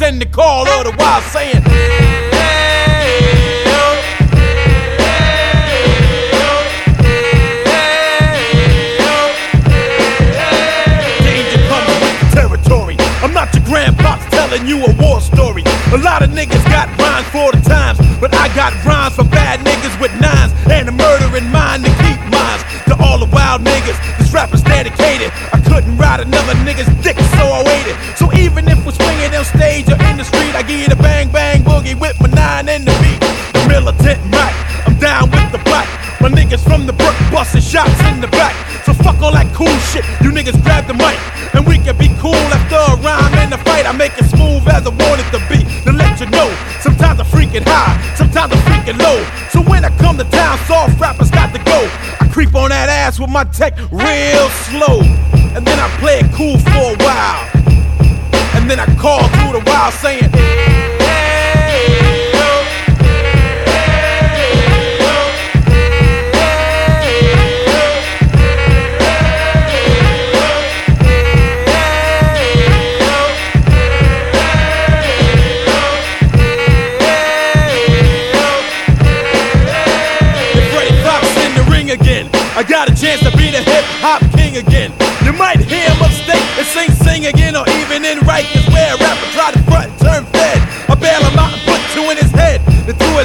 Fox 0.09 0.19
the 0.19 0.25
call 0.25 0.67
of 0.67 0.85
the 0.85 0.95
wild 0.97 1.23
saying. 1.25 1.63
I'm 13.21 13.33
not 13.33 13.53
your 13.53 13.63
grandpops 13.65 14.29
telling 14.31 14.65
you 14.65 14.83
a 14.83 14.95
war 14.99 15.21
story. 15.21 15.61
A 15.93 15.97
lot 15.97 16.23
of 16.23 16.31
niggas 16.31 16.63
got 16.65 16.87
rhymes 16.97 17.27
for 17.27 17.51
the 17.51 17.61
times, 17.69 17.99
but 18.19 18.33
I 18.33 18.47
got 18.55 18.73
rhymes 18.85 19.15
for 19.15 19.25
bad 19.25 19.59
niggas 19.59 20.01
with 20.01 20.11
nines 20.19 20.53
and 20.71 20.89
a 20.89 20.91
murder 20.91 21.37
in 21.37 21.45
mind 21.51 21.85
to 21.85 21.91
keep 22.01 22.19
minds. 22.31 22.78
To 22.89 22.97
all 23.05 23.19
the 23.21 23.29
wild 23.29 23.61
niggas, 23.61 23.97
this 24.17 24.33
rap 24.33 24.51
is 24.51 24.63
dedicated. 24.63 25.29
I 25.53 25.61
couldn't 25.61 25.95
ride 25.97 26.21
another 26.21 26.57
nigga's 26.65 26.89
dick, 27.05 27.17
so 27.37 27.45
I 27.45 27.61
waited. 27.61 27.95
So 28.17 28.33
even 28.33 28.67
if 28.67 28.83
we're 28.83 28.97
swinging 28.97 29.29
on 29.37 29.45
stage 29.45 29.85
or 29.93 29.99
in 30.09 30.17
the 30.17 30.25
street, 30.25 30.57
I 30.57 30.63
give 30.63 30.81
you 30.81 30.89
the 30.89 30.97
bang 30.97 31.29
bang 31.29 31.61
boogie 31.61 31.93
with 31.93 32.19
my 32.19 32.29
nine 32.33 32.67
and 32.67 32.83
the 32.85 32.93
beat. 33.05 33.21
The 33.53 33.61
militant 33.69 34.17
Mac, 34.33 34.53
I'm 34.87 34.97
down 34.97 35.29
with 35.29 35.51
the 35.53 35.61
black. 35.69 35.85
My 36.19 36.29
niggas 36.29 36.65
from 36.65 36.87
the 36.87 36.93
brook 36.93 37.13
busting 37.31 37.61
shots 37.61 38.01
in 38.09 38.21
the 38.21 38.27
back. 38.33 38.57
So 38.85 38.93
fuck 38.93 39.21
all 39.21 39.31
that 39.33 39.53
cool 39.53 39.77
shit. 39.93 40.03
You 40.25 40.33
niggas 40.33 40.57
grab 40.63 40.87
the 40.87 40.97
mic. 40.97 41.21
And 41.53 41.65
we 41.65 41.77
can 41.77 41.95
be 41.95 42.09
cool 42.17 42.41
after 42.49 42.75
a 42.75 42.97
rhyme 43.05 43.33
and 43.37 43.53
a 43.53 43.59
fight. 43.69 43.85
I 43.85 43.93
make 43.93 44.17
it 44.17 44.25
smooth 44.25 44.65
as 44.67 44.85
I 44.85 44.89
want 44.89 45.21
it 45.21 45.29
to 45.37 45.39
be. 45.45 45.61
To 45.85 45.91
let 45.93 46.19
you 46.19 46.25
know. 46.33 46.49
Sometimes 46.81 47.19
I'm 47.19 47.25
freaking 47.27 47.63
high, 47.65 47.95
sometimes 48.15 48.53
I'm 48.53 48.61
freaking 48.65 48.97
low. 48.97 49.21
So 49.53 49.61
when 49.61 49.85
I 49.85 49.89
come 49.97 50.17
to 50.17 50.25
town, 50.25 50.57
soft 50.65 50.99
rappers 50.99 51.29
creep 52.39 52.55
on 52.55 52.69
that 52.69 52.87
ass 52.87 53.19
with 53.19 53.29
my 53.29 53.43
tech 53.43 53.75
real 53.91 54.47
slow. 54.63 55.03
And 55.51 55.67
then 55.67 55.77
I 55.77 55.89
play 55.99 56.19
it 56.23 56.31
cool 56.31 56.55
for 56.71 56.95
a 56.95 56.97
while. 57.03 57.43
And 58.55 58.63
then 58.71 58.79
I 58.79 58.85
call 58.95 59.27
through 59.27 59.59
the 59.59 59.63
wild 59.67 59.93
saying, 59.95 60.31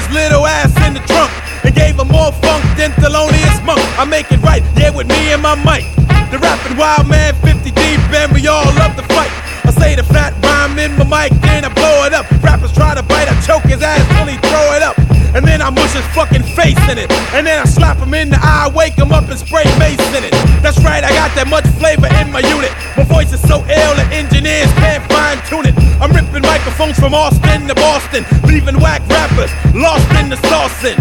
his 0.05 0.13
little 0.13 0.45
ass 0.45 0.73
in 0.85 0.93
the 0.93 1.03
trunk 1.07 1.31
and 1.65 1.73
gave 1.73 1.97
him 1.97 2.07
more 2.07 2.31
funk 2.43 2.63
than 2.77 2.91
Thelonious 3.01 3.63
Monk. 3.65 3.81
I 3.97 4.05
make 4.05 4.31
it 4.31 4.41
right, 4.41 4.63
yeah, 4.77 4.91
with 4.91 5.07
me 5.07 5.33
and 5.33 5.41
my 5.41 5.55
mic. 5.55 5.85
The 6.31 6.37
rapping 6.37 6.77
wild 6.77 7.07
man, 7.07 7.33
50 7.41 7.71
deep, 7.71 7.99
and 8.13 8.31
we 8.31 8.45
all 8.47 8.65
love 8.77 8.95
to 8.95 9.03
fight. 9.13 9.31
I 9.65 9.71
say 9.71 9.95
the 9.95 10.03
fat 10.03 10.33
rhyme 10.43 10.77
in 10.77 10.93
my 10.97 11.29
mic, 11.29 11.41
then 11.41 11.65
I 11.65 11.73
blow 11.73 12.05
it 12.05 12.13
up. 12.13 12.29
Rappers 12.43 12.73
try 12.73 12.93
to 12.93 13.03
bite, 13.03 13.29
I 13.29 13.39
choke 13.41 13.63
his 13.63 13.81
ass 13.81 14.05
till 14.17 14.27
he 14.27 14.37
throw 14.49 14.75
it 14.77 14.83
up. 14.83 14.97
And 15.33 15.45
then 15.45 15.61
I 15.61 15.69
mush 15.69 15.93
his 15.93 16.05
fucking 16.13 16.43
face 16.43 16.79
in 16.89 16.97
it. 16.97 17.11
And 17.33 17.45
then 17.45 17.59
I 17.59 17.65
slap 17.65 17.97
him 17.97 18.13
in 18.13 18.29
the 18.29 18.39
eye, 18.39 18.71
wake 18.73 18.93
him 18.93 19.11
up 19.11 19.27
and 19.29 19.39
spray 19.39 19.65
mace 19.79 19.99
in 20.15 20.23
it. 20.23 20.34
That's 20.65 20.81
right, 20.83 21.03
I 21.03 21.13
got 21.13 21.29
that 21.37 21.45
much 21.45 21.69
flavor 21.77 22.09
in 22.17 22.33
my 22.33 22.41
unit. 22.41 22.73
My 22.97 23.05
voice 23.05 23.29
is 23.29 23.39
so 23.45 23.61
ill 23.61 23.93
that 24.01 24.09
engineers 24.09 24.65
can't 24.81 25.05
fine 25.13 25.37
tune 25.45 25.69
it. 25.69 25.77
I'm 26.01 26.09
ripping 26.09 26.41
microphones 26.41 26.97
from 26.97 27.13
Austin 27.13 27.69
to 27.69 27.75
Boston, 27.75 28.25
leaving 28.49 28.81
whack 28.81 29.05
rappers 29.05 29.53
lost 29.77 30.09
in 30.17 30.25
the 30.25 30.41
saucing. 30.49 30.97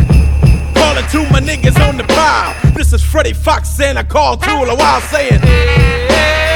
Calling 0.77 1.09
to 1.17 1.25
my 1.33 1.41
niggas 1.41 1.81
on 1.81 1.97
the 1.97 2.05
pile. 2.05 2.53
This 2.77 2.93
is 2.93 3.03
Freddie 3.03 3.33
Foxxx 3.33 3.81
and 3.81 3.97
I 3.97 4.03
called 4.03 4.43
to 4.43 4.53
a 4.53 4.77
while 4.77 5.01
saying. 5.01 5.41
Uh, 5.41 6.54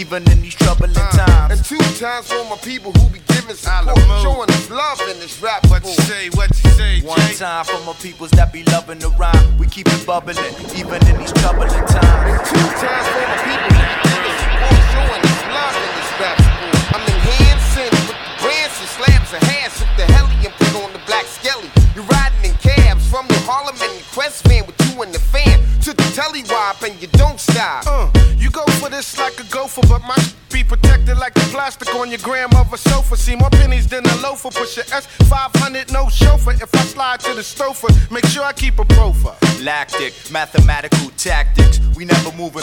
even 0.00 0.22
in 0.32 0.39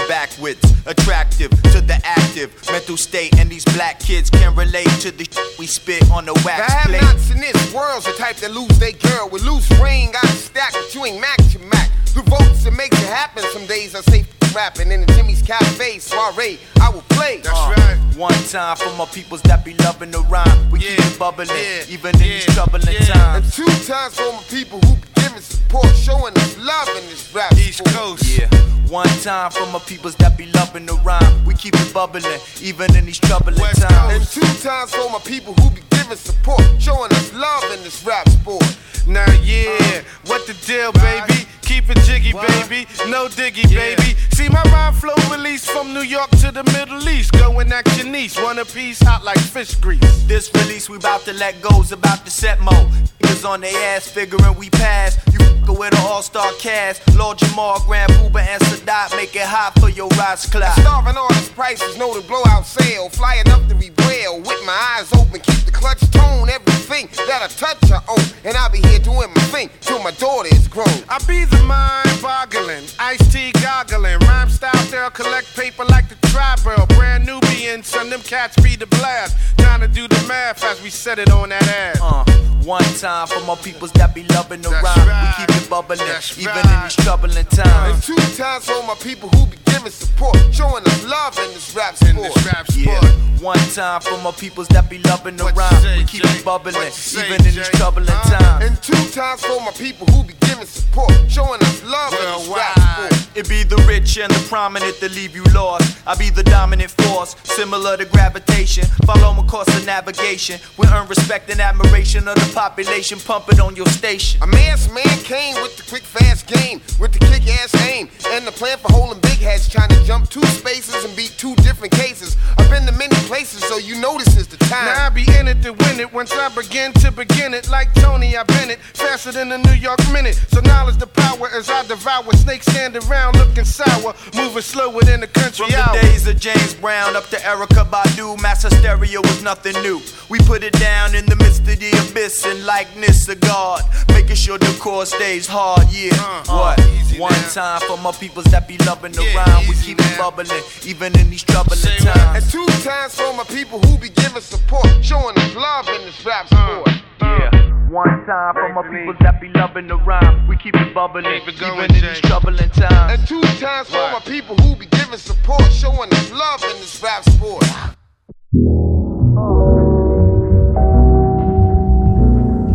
backwards. 0.07 0.59
Attractive 0.85 1.51
to 1.73 1.81
the 1.81 1.99
active 2.05 2.53
mental 2.71 2.95
state, 2.95 3.37
and 3.39 3.49
these 3.49 3.65
black 3.75 3.99
kids 3.99 4.29
can 4.29 4.55
relate 4.55 4.87
to 5.01 5.11
the 5.11 5.25
shit 5.25 5.59
we 5.59 5.67
spit 5.67 6.09
on 6.11 6.25
the 6.25 6.33
The 6.33 6.43
wax 6.45 6.71
have 6.73 6.85
plate. 6.87 7.01
nots 7.01 7.29
in 7.31 7.39
this 7.41 7.73
world's 7.73 8.05
the 8.05 8.13
type 8.13 8.37
that 8.37 8.51
lose 8.51 8.79
they 8.79 8.93
girl 8.93 9.27
with 9.29 9.43
loose 9.43 9.69
ring. 9.81 10.11
Got 10.13 10.23
a 10.23 10.27
stack, 10.27 10.71
but 10.71 10.93
you 10.95 11.05
ain't 11.05 11.19
Mac 11.19 11.37
to 11.51 11.59
Mac. 11.59 11.91
The 12.13 12.21
votes 12.23 12.63
that 12.63 12.71
makes 12.71 12.97
it 13.01 13.07
happen. 13.09 13.43
Some 13.51 13.65
days 13.67 13.93
I 13.95 14.01
say 14.01 14.21
f- 14.41 14.55
rapping 14.55 14.91
in 14.91 15.05
the 15.05 15.13
Jimmy's 15.13 15.41
Cafe 15.41 15.99
soiree. 15.99 16.57
I 16.81 16.89
will 16.89 17.03
play. 17.09 17.41
Uh, 17.45 17.95
One 18.15 18.33
time 18.49 18.77
for 18.77 18.89
my 18.95 19.05
peoples 19.05 19.41
that 19.43 19.63
be 19.65 19.73
loving 19.75 20.11
the 20.11 20.21
rhyme. 20.21 20.69
We 20.71 20.79
keep 20.79 20.97
it 20.99 21.19
bubbling, 21.19 21.49
even 21.89 22.15
in 22.15 22.21
these 22.21 22.45
troubling 22.55 22.87
And 22.87 23.05
times. 23.07 23.55
two 23.55 23.65
times 23.85 24.15
for 24.15 24.31
my 24.33 24.41
people 24.49 24.79
who 24.79 24.95
be 24.95 25.16
giving 25.27 25.41
support, 25.41 25.95
showing 25.95 26.33
us 26.37 26.57
love 26.57 26.87
in 26.89 27.05
this 27.09 27.33
rap. 27.33 27.51
East 27.53 27.83
Coast. 27.85 28.23
Yeah. 28.37 28.47
One 28.89 29.07
time 29.21 29.51
for 29.51 29.65
my 29.67 29.79
peoples 29.79 30.15
that 30.17 30.37
be 30.37 30.45
loving 30.53 30.85
the 30.85 30.93
rhyme. 31.03 31.43
We 31.45 31.53
keep 31.55 31.75
it 31.75 31.93
bubbling, 31.93 32.23
even 32.61 32.95
in 32.95 33.05
these 33.05 33.19
troubling 33.19 33.59
And 33.59 33.77
times. 33.77 34.33
two 34.33 34.41
times 34.67 34.91
for 34.93 35.09
my 35.09 35.19
people 35.19 35.53
who 35.55 35.69
be 35.71 35.81
giving 36.07 36.17
support, 36.17 36.63
showing 36.79 37.11
us 37.11 37.33
love 37.33 37.63
in 37.73 37.83
this 37.83 38.05
rap 38.05 38.27
sport. 38.29 38.63
Now, 39.05 39.25
yeah, 39.41 40.01
what 40.25 40.45
the 40.47 40.53
deal, 40.65 40.91
baby? 40.93 41.47
Keep 41.61 41.89
it 41.89 41.97
jiggy, 42.05 42.31
baby. 42.31 42.87
No 43.09 43.27
diggy, 43.27 43.67
baby. 43.73 44.15
See 44.31 44.47
my 44.49 44.61
rhyme 44.71 44.93
flow 44.93 45.15
released 45.29 45.69
from 45.69 45.93
New 45.93 46.01
York 46.01 46.29
to 46.41 46.51
the 46.51 46.63
Middle 46.63 47.07
East. 47.09 47.33
Going 47.33 47.71
at 47.71 47.85
your 47.97 48.07
niece, 48.07 48.41
one 48.41 48.57
a 48.59 48.65
piece, 48.65 49.01
hot 49.01 49.23
like 49.23 49.39
fish 49.39 49.75
grease. 49.75 50.23
This 50.23 50.49
release 50.55 50.89
we 50.89 50.97
about 50.97 51.21
to 51.21 51.33
let 51.33 51.61
go's 51.61 51.91
about 51.91 52.23
to 52.25 52.31
set 52.31 52.59
mo. 52.61 52.89
Niggas 53.19 53.47
on 53.47 53.61
their 53.61 53.95
ass 53.95 54.07
figuring 54.07 54.55
we 54.57 54.69
pass. 54.69 55.17
You 55.31 55.39
fuckin' 55.39 55.79
with 55.79 55.93
an 55.93 55.99
all-star 56.05 56.51
cast. 56.59 57.01
Lord 57.15 57.37
Jamal, 57.37 57.81
Grand 57.85 58.11
Puba, 58.13 58.39
and 58.39 58.61
Sadat 58.63 59.15
make 59.15 59.35
it 59.35 59.41
hot 59.41 59.73
for 59.79 59.89
your 59.89 60.07
Ras 60.09 60.49
class. 60.49 60.79
Starving 60.79 61.17
artist 61.17 61.53
prices, 61.53 61.97
know 61.97 62.13
the 62.13 62.25
blowout 62.27 62.65
sale. 62.65 63.09
Fly 63.09 63.41
enough 63.45 63.67
to 63.67 63.75
be 63.75 63.91
well, 63.99 64.39
with 64.39 64.65
my 64.65 64.97
eyes 64.97 65.11
open, 65.13 65.39
keep 65.41 65.65
the 65.65 65.71
clutch 65.71 65.96
tone. 66.11 66.49
Everything 66.49 67.07
that 67.27 67.41
I 67.43 67.47
touch, 67.47 67.91
I 67.91 68.01
own. 68.07 68.23
And 68.43 68.55
I'll 68.57 68.69
be 68.69 68.79
here 68.79 68.99
doing 68.99 69.29
my 69.33 69.41
thing 69.53 69.69
till 69.81 70.01
my 70.01 70.11
daughter 70.11 70.49
is 70.51 70.67
grown. 70.67 70.87
I 71.09 71.19
be 71.27 71.45
the 71.45 71.61
mind 71.63 72.21
boggling, 72.21 72.85
iced 72.99 73.31
tea 73.31 73.51
goggling, 73.61 74.19
rhyme 74.19 74.49
style 74.49 74.73
they'll 74.91 75.09
collect 75.09 75.55
paper 75.55 75.85
like 75.85 76.09
the 76.09 76.15
Tribal. 76.27 76.85
Brand 76.95 77.25
Nubian, 77.25 77.83
son, 77.83 78.09
them 78.09 78.21
cats 78.21 78.55
be 78.61 78.75
the 78.75 78.87
blast. 78.87 79.37
Trying 79.57 79.81
to 79.81 79.87
do 79.87 80.07
the 80.07 80.25
math 80.27 80.63
as 80.63 80.81
we 80.81 80.89
set 80.89 81.19
it 81.19 81.31
on 81.31 81.49
that 81.49 81.67
ass. 81.67 81.99
Uh, 82.01 82.23
one 82.63 82.83
time 82.99 83.27
for 83.27 83.39
my 83.45 83.55
peoples 83.55 83.91
that 83.93 84.13
be 84.13 84.23
loving 84.35 84.61
the 84.61 84.69
rhyme. 84.69 85.07
We 85.07 85.45
keep 85.45 85.55
it 85.55 85.69
bubbling, 85.69 85.99
even 86.37 86.57
in 86.57 86.83
these 86.83 86.95
troubling 86.95 87.45
times. 87.45 87.59
And 87.59 87.65
times. 87.65 88.05
two 88.05 88.15
times 88.35 88.65
for 88.65 88.83
my 88.83 88.95
people 88.95 89.29
who 89.29 89.45
be 89.47 89.57
giving 89.77 89.91
giving 89.91 89.91
support, 89.91 90.37
showing 90.53 90.83
us 90.85 91.05
love 91.05 91.37
in 91.39 91.53
this 91.53 91.75
rap 91.75 91.95
sport. 91.95 92.09
In 92.11 92.15
this 92.17 92.45
rap 92.45 92.67
sport. 92.67 93.03
Yeah. 93.03 93.13
One 93.41 93.57
time 93.69 94.01
for 94.01 94.17
my 94.23 94.31
peoples 94.31 94.67
that 94.69 94.89
be 94.89 94.97
loving 94.99 95.35
the 95.37 95.43
What 95.43 95.55
rhyme. 95.55 95.81
say, 95.81 95.97
we 95.99 96.05
keep 96.05 96.23
Jay? 96.23 96.39
it 96.39 96.45
bubbling, 96.45 96.73
What 96.75 96.91
say, 96.93 97.25
even 97.27 97.37
in 97.45 97.53
these 97.53 97.55
Jay? 97.55 97.77
troubling 97.77 98.09
Uh, 98.09 98.23
times. 98.23 98.65
And 98.65 98.81
two 98.81 99.09
times 99.11 99.41
for 99.45 99.61
my 99.61 99.71
people 99.71 100.07
who 100.07 100.23
be 100.23 100.33
giving 100.41 100.65
support, 100.65 101.13
showing 101.29 101.61
us 101.61 101.83
love 101.83 102.13
in 102.13 102.19
this 102.19 102.47
rap 102.47 102.73
sport. 102.79 103.13
It 103.35 103.47
be 103.47 103.61
the 103.61 103.77
rich 103.87 104.17
and 104.17 104.33
the 104.33 104.39
prominent 104.49 104.99
that 105.01 105.11
leave 105.11 105.35
you 105.35 105.43
lost. 105.53 105.95
I 106.07 106.15
be 106.15 106.31
the 106.31 106.41
dominant 106.41 106.89
force, 106.89 107.35
similar 107.43 107.95
to 107.97 108.05
gravitation. 108.05 108.85
Follow 109.05 109.31
my 109.33 109.43
course 109.43 109.67
of 109.77 109.85
navigation. 109.85 110.59
We 110.77 110.87
earn 110.87 111.07
respect 111.07 111.51
and 111.51 111.61
admiration 111.61 112.27
of 112.27 112.33
the 112.33 112.51
population. 112.55 113.19
Pump 113.19 113.49
it 113.49 113.59
on 113.59 113.75
your 113.75 113.85
station. 113.89 114.41
A 114.41 114.47
masked 114.47 114.91
man 114.91 115.05
came 115.23 115.53
with 115.61 115.77
the 115.77 115.83
quick, 115.83 116.01
fast 116.01 116.47
game, 116.47 116.81
with 116.99 117.13
the 117.13 117.19
kick 117.19 117.47
ass 117.61 117.75
aim, 117.87 118.09
and 118.33 118.47
the 118.47 118.51
plan 118.51 118.79
for 118.79 118.91
holding 118.91 119.19
big 119.21 119.37
heads, 119.37 119.66
trying 119.69 119.89
to 119.89 120.03
jump 120.03 120.29
two 120.29 120.43
spaces 120.45 121.03
and 121.05 121.15
beat 121.15 121.33
two 121.37 121.55
different 121.57 121.93
cases. 121.93 122.35
I've 122.57 122.69
been 122.69 122.85
to 122.85 122.91
many 122.93 123.15
places, 123.27 123.63
so 123.65 123.77
you 123.77 123.99
know 123.99 124.17
this 124.17 124.37
is 124.37 124.47
the 124.47 124.57
time. 124.57 124.85
Now 124.85 125.05
I 125.07 125.09
be 125.09 125.25
in 125.37 125.47
it 125.47 125.61
to 125.63 125.71
win 125.73 125.99
it. 125.99 126.11
Once 126.13 126.31
I 126.33 126.49
begin 126.49 126.93
to 126.93 127.11
begin 127.11 127.53
it, 127.53 127.69
like 127.69 127.93
Tony, 127.95 128.35
I've 128.37 128.47
been 128.47 128.69
it 128.71 128.79
faster 128.93 129.31
than 129.31 129.49
the 129.49 129.57
New 129.57 129.73
York 129.73 129.99
minute. 130.11 130.35
So 130.49 130.59
knowledge 130.61 130.97
the 130.97 131.07
power 131.07 131.49
as 131.49 131.69
I 131.69 131.83
devour 131.87 132.31
snakes 132.33 132.65
stand 132.67 132.95
around 132.95 133.35
looking 133.37 133.65
sour, 133.65 134.13
moving 134.35 134.61
slower 134.61 135.01
than 135.01 135.19
the 135.21 135.27
country 135.27 135.65
From 135.67 135.71
the 135.71 135.99
days 136.01 136.27
of 136.27 136.39
James 136.39 136.73
Brown 136.75 137.15
up 137.15 137.25
to 137.29 137.37
Erykah 137.37 137.89
Badu, 137.89 138.39
mass 138.41 138.63
hysteria 138.63 139.19
was 139.21 139.41
nothing 139.43 139.73
new. 139.83 140.01
We 140.29 140.39
put 140.39 140.63
it 140.63 140.73
down 140.73 141.15
in 141.15 141.25
the 141.25 141.35
midst 141.35 141.61
of 141.61 141.79
the 141.79 141.89
abyss 142.09 142.45
and 142.45 142.65
likeness 142.65 143.27
of 143.29 143.39
God, 143.41 143.81
making 144.09 144.35
sure 144.35 144.57
the 144.57 144.75
core 144.79 145.05
stays 145.05 145.47
hard. 145.47 145.87
Yeah, 145.91 146.09
Uh, 146.49 146.75
what? 146.75 146.79
easy 146.99 147.19
One 147.19 147.31
now. 147.33 147.49
time 147.49 147.81
for 147.87 147.97
my 147.97 148.11
peoples 148.11 148.45
that 148.45 148.67
be 148.67 148.77
loving 148.79 149.11
the 149.11 149.23
Yeah, 149.23 149.37
rhyme. 149.37 149.56
We 149.67 149.75
keep 149.75 149.99
it 149.99 150.17
bubbling, 150.17 150.47
even 150.85 151.17
in 151.19 151.29
these 151.29 151.43
troubling 151.43 151.79
times. 151.99 152.43
And 152.43 152.51
two 152.51 152.65
times 152.83 153.15
for 153.15 153.33
my 153.33 153.43
people 153.45 153.79
who 153.79 153.97
be 153.97 154.09
giving 154.09 154.41
support, 154.41 154.87
showing 155.01 155.37
us 155.37 155.55
love 155.55 155.87
in 155.89 156.01
this 156.05 156.25
rap 156.25 156.47
uh, 156.51 156.83
sport. 156.83 157.03
Yeah. 157.21 157.67
One 157.89 158.25
time 158.25 158.53
for 158.53 158.73
my 158.73 158.83
people 158.83 159.15
that 159.21 159.39
be 159.39 159.47
loving 159.49 159.87
the 159.87 159.95
rhyme. 159.97 160.47
We 160.47 160.57
keep 160.57 160.75
it 160.75 160.93
bubbling, 160.93 161.23
Keep 161.23 161.55
it 161.55 161.59
going, 161.59 161.85
even 161.85 161.95
in 161.95 162.01
these 162.01 162.19
troubling 162.21 162.69
times. 162.71 163.19
And 163.19 163.27
two 163.27 163.41
times 163.59 163.89
for 163.89 164.11
my 164.11 164.19
people 164.25 164.55
who 164.57 164.75
be 164.75 164.85
giving 164.87 165.17
support, 165.17 165.71
showing 165.71 166.11
us 166.13 166.31
love 166.31 166.61
in 166.63 166.77
this 166.81 167.01
rap 167.01 167.23
sport. 167.23 167.63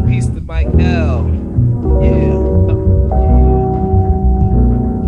Peace 0.08 0.26
to 0.26 0.40
Mike 0.40 0.68
L. 0.80 1.28
Yeah. 2.00 2.42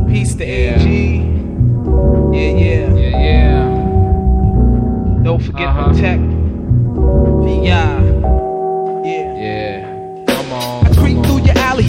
Peace 0.07 0.35
to 0.35 0.45
AG. 0.45 1.34
Yeah, 2.35 2.51
yeah. 2.51 2.95
Yeah, 2.95 3.19
yeah. 3.27 3.65
Don't 5.23 5.41
forget 5.41 5.69
Uh-huh. 5.69 5.93
Protect. 5.93 6.21
VI. 7.45 7.63
Yeah. 7.65 8.01
Yeah. 9.05 9.84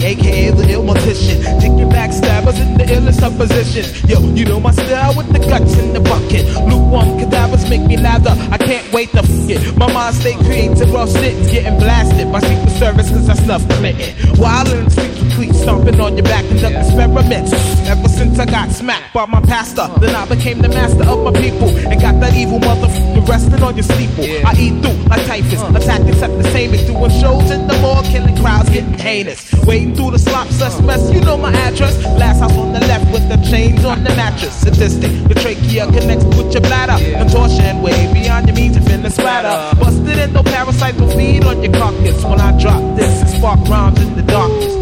Aka 0.06 0.50
the 0.50 0.70
ill 0.70 0.84
mortician. 0.84 1.42
Taking 1.60 1.90
backstabbers 1.90 2.58
in 2.60 2.78
the 2.78 2.84
illest 2.84 3.22
of 3.26 3.36
position. 3.36 3.84
Yo, 4.08 4.20
you 4.34 4.44
know 4.44 4.60
my 4.60 4.70
style 4.70 5.14
with 5.16 5.32
the 5.32 5.40
guts 5.40 5.76
in 5.78 5.92
the 5.92 6.00
bucket. 6.00 6.46
Lukewarm 6.70 7.18
cadavers 7.18 7.68
make 7.68 7.82
me 7.82 7.96
lather. 7.96 8.34
I 8.50 8.58
can't 8.58 8.86
wait 8.92 9.10
to 9.10 9.18
f 9.18 9.50
it. 9.50 9.76
My 9.76 9.92
mind 9.92 10.14
stay 10.14 10.34
creative 10.46 10.92
while 10.92 11.06
sitting, 11.06 11.42
getting 11.50 11.78
blasted 11.78 12.30
by 12.30 12.40
secret 12.40 12.74
service 12.78 13.10
cause 13.10 13.28
I 13.28 13.34
snuff 13.34 13.62
committing. 13.68 14.14
While 14.38 14.70
in 14.72 14.84
the 14.84 14.90
streets 14.90 15.26
cleats 15.34 15.60
stomping 15.60 16.00
on 16.00 16.16
your 16.16 16.24
back 16.24 16.44
and 16.50 16.60
duck 16.60 16.72
experiments. 16.72 17.52
Ever 17.86 18.08
since 18.08 18.38
I 18.38 18.46
got 18.46 18.70
smacked 18.70 19.12
by 19.12 19.26
my 19.26 19.40
pastor, 19.42 19.86
then 20.00 20.14
I 20.14 20.24
became 20.26 20.62
the 20.62 20.68
master 20.68 21.04
of 21.04 21.18
my 21.24 21.32
people 21.40 21.68
and 21.68 22.00
got 22.00 22.20
that 22.20 22.34
evil 22.34 22.58
motherfucker 22.60 23.28
resting 23.28 23.62
on 23.62 23.76
your 23.76 23.84
steeple. 23.84 24.24
I 24.46 24.54
eat 24.58 24.74
through 24.82 24.96
like 25.10 25.26
typhus, 25.26 25.62
attacking 25.62 26.08
except 26.08 26.36
the 26.38 26.48
same 26.50 26.72
as 26.74 26.84
doing 26.86 27.10
shows 27.10 27.50
in 27.50 27.66
the 27.66 27.74
mall, 27.80 28.02
killing 28.04 28.36
crowds, 28.36 28.70
getting 28.70 28.94
heinous. 28.94 29.52
Wading 29.66 29.95
through 29.96 30.10
the 30.12 30.18
slop 30.18 30.48
sus 30.48 30.80
mess, 30.82 31.10
you 31.12 31.20
know 31.20 31.36
my 31.36 31.52
address. 31.52 31.96
Last 32.18 32.40
house 32.40 32.56
on 32.56 32.72
the 32.72 32.80
left 32.80 33.10
with 33.12 33.28
the 33.28 33.36
chains 33.50 33.84
on 33.84 34.04
the 34.04 34.10
mattress. 34.10 34.54
Sadistic, 34.60 35.10
the 35.28 35.34
trachea 35.34 35.86
connects 35.86 36.24
with 36.24 36.52
your 36.52 36.62
bladder. 36.62 36.98
Contortion 37.18 37.82
way 37.82 38.12
beyond 38.12 38.46
your 38.46 38.56
means, 38.56 38.76
you 38.76 38.82
finna 38.82 39.10
splatter. 39.10 39.76
Busted 39.80 40.18
in, 40.18 40.32
no 40.32 40.42
parasites 40.42 40.98
will 40.98 41.10
feed 41.16 41.44
on 41.44 41.62
your 41.62 41.72
carcass. 41.72 42.24
When 42.24 42.40
I 42.40 42.58
drop 42.60 42.82
this, 42.96 43.36
spark 43.36 43.60
rhymes 43.68 44.00
in 44.00 44.14
the 44.14 44.22
darkness. 44.22 44.75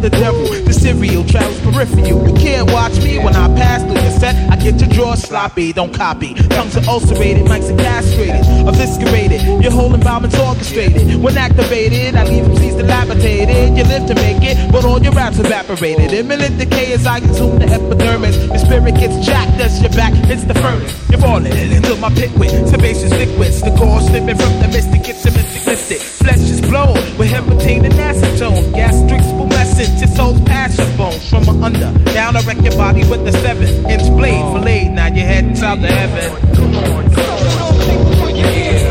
The 0.00 0.10
devil. 0.10 0.44
The 0.64 0.72
serial 0.72 1.24
travels 1.24 1.60
peripheral. 1.60 2.28
You 2.28 2.34
can't 2.34 2.70
watch 2.72 2.96
me 3.02 3.18
when 3.18 3.36
I 3.36 3.48
pass 3.56 3.82
through 3.82 4.00
your 4.00 4.18
set. 4.18 4.34
I 4.50 4.56
get 4.56 4.80
your 4.80 4.88
drawers 4.90 5.22
sloppy, 5.22 5.72
don't 5.72 5.92
copy. 5.92 6.34
Tongues 6.34 6.76
are 6.76 6.88
ulcerated, 6.88 7.46
mics 7.46 7.70
are 7.72 7.76
castrated, 7.76 8.44
eviscerated. 8.66 9.62
Your 9.62 9.72
whole 9.72 9.94
environment's 9.94 10.38
orchestrated. 10.38 11.22
When 11.22 11.36
activated, 11.36 12.14
I 12.14 12.24
leave 12.24 12.44
them 12.44 12.56
MCs 12.56 12.78
dilapidated. 12.78 13.76
You 13.76 13.84
live 13.84 14.06
to 14.06 14.14
make 14.14 14.42
it, 14.42 14.72
but 14.72 14.84
all 14.84 15.02
your 15.02 15.12
raps 15.12 15.38
evaporated. 15.38 16.12
Imminent 16.12 16.58
decay 16.58 16.92
as 16.92 17.06
I 17.06 17.20
consume 17.20 17.58
the 17.58 17.66
epidermis. 17.66 18.36
Your 18.46 18.58
spirit 18.58 18.94
gets 18.96 19.26
jacked 19.26 19.60
as 19.60 19.80
your 19.80 19.90
back 19.92 20.12
hits 20.12 20.44
the 20.44 20.54
furnace. 20.54 20.94
You're 21.10 21.20
falling 21.20 21.46
into 21.46 21.96
my 21.96 22.10
pit 22.10 22.30
with 22.38 22.50
sebaceous 22.68 23.12
liquids. 23.12 23.60
The 23.62 23.74
core 23.76 24.00
slipping 24.00 24.36
from 24.36 24.60
the 24.60 24.68
mystic, 24.68 25.08
it's 25.08 25.24
a 25.26 25.30
mystic 25.30 25.66
lifted. 25.66 26.00
Flesh 26.00 26.50
is 26.50 26.60
blown 26.60 26.94
with 27.18 27.30
hematine 27.30 27.84
and 27.84 27.94
acetone. 27.94 28.72
Gastric 28.74 29.22
spumescent, 29.80 30.00
your 30.00 30.08
soul's 30.08 30.40
passion 30.42 30.96
bones 30.96 31.28
from 31.28 31.62
under. 31.62 31.92
Down, 32.12 32.36
I 32.36 32.40
wreck 32.42 32.60
your 32.62 32.76
body 32.76 33.08
with 33.08 33.24
the 33.24 33.32
seven 33.32 33.68
inch 33.90 34.08
blade 34.16 34.42
filleted. 34.52 34.92
Now 34.92 35.06
you're 35.06 35.26
heading 35.26 35.56
south 35.56 35.80
to 35.80 35.86
heaven. 35.86 36.30
Folds 37.14 38.89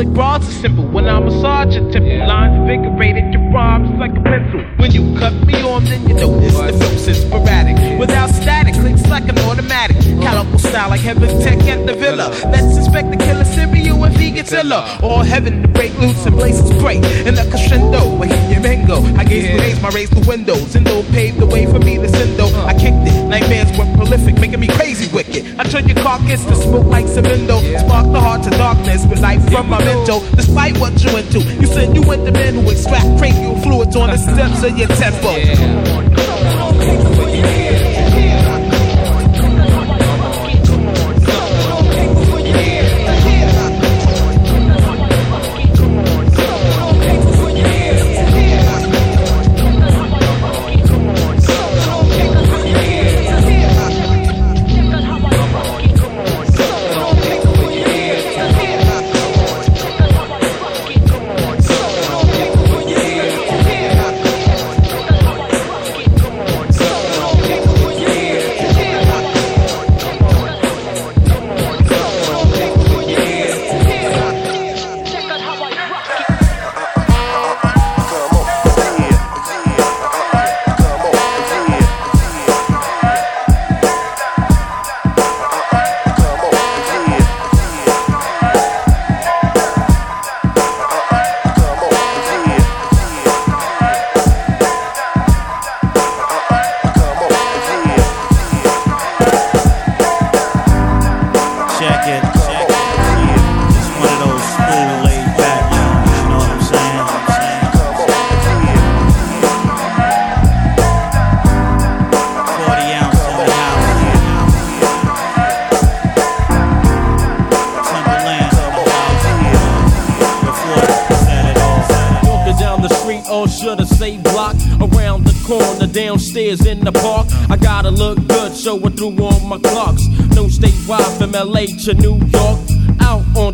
like 0.00 0.14
bronze 0.14 0.48
are 0.48 0.60
simple 0.62 0.86
when 0.86 1.06
I 1.06 1.20
massage 1.20 1.76
your 1.76 1.90
temple. 1.92 2.26
Lines 2.26 2.56
invigorated, 2.56 3.34
your 3.34 3.52
rhymes 3.52 3.90
like 3.98 4.16
a 4.16 4.22
pencil. 4.22 4.60
When 4.78 4.90
you 4.92 5.14
cut 5.18 5.34
me 5.44 5.60
on, 5.60 5.84
then 5.84 6.08
you 6.08 6.14
know 6.14 6.40
notice 6.40 6.56
the 6.56 6.72
flows 6.72 7.08
is 7.08 7.20
sporadic. 7.20 7.76
Without 7.98 8.30
static, 8.30 8.74
clicks 8.74 9.06
like 9.08 9.28
an 9.28 9.38
automatic. 9.40 9.98
Caliber 10.24 10.56
style 10.56 10.88
like 10.88 11.00
Heaven 11.00 11.28
Tech 11.42 11.60
at 11.68 11.86
the 11.86 11.92
Villa. 11.92 12.30
Let's 12.48 12.78
inspect 12.78 13.10
the 13.10 13.18
killer 13.18 13.44
cereal 13.44 14.02
and 14.04 14.16
vegan 14.16 14.46
Zilla. 14.46 14.98
Or 15.02 15.22
heaven 15.22 15.60
to 15.62 15.68
break 15.68 15.92
loose 15.98 16.24
and 16.24 16.34
blazes 16.34 16.70
great. 16.80 17.04
In 17.28 17.36
a 17.36 17.44
crescendo, 17.50 18.00
I 18.22 18.26
hear 18.26 18.52
your 18.52 18.60
mango. 18.62 19.02
I 19.20 19.24
gaze 19.24 19.60
raise 19.60 19.82
my 19.82 19.90
raise 19.90 20.08
the 20.08 20.24
windows. 20.26 20.74
Indo 20.74 21.02
paved 21.12 21.38
the 21.40 21.46
way 21.46 21.66
for 21.66 21.78
me 21.78 21.96
to 21.96 22.08
sendo. 22.08 22.48
I 22.64 22.72
kicked 22.72 23.04
it. 23.04 23.28
Nightmares 23.28 23.70
were 23.76 23.90
prolific, 23.96 24.39
carcass 26.02 26.44
to 26.44 26.54
smoke 26.54 26.86
like 26.86 27.06
cemento. 27.06 27.60
Spark 27.80 28.12
the 28.12 28.20
heart 28.20 28.42
to 28.44 28.50
darkness 28.50 29.06
with 29.06 29.20
life 29.20 29.42
from 29.50 29.68
my 29.68 29.78
mental. 29.84 30.20
Despite 30.36 30.78
what 30.78 31.02
you 31.02 31.16
into, 31.16 31.40
you 31.60 31.66
said 31.66 31.94
you 31.94 32.02
went 32.02 32.24
to 32.26 32.32
men 32.32 32.54
who 32.54 32.70
extract 32.70 33.06
cranial 33.18 33.56
fluids 33.60 33.96
on 33.96 34.10
the 34.10 34.18
steps 34.18 34.62
of 34.62 34.76
your 34.78 34.88
tempo. 34.88 36.39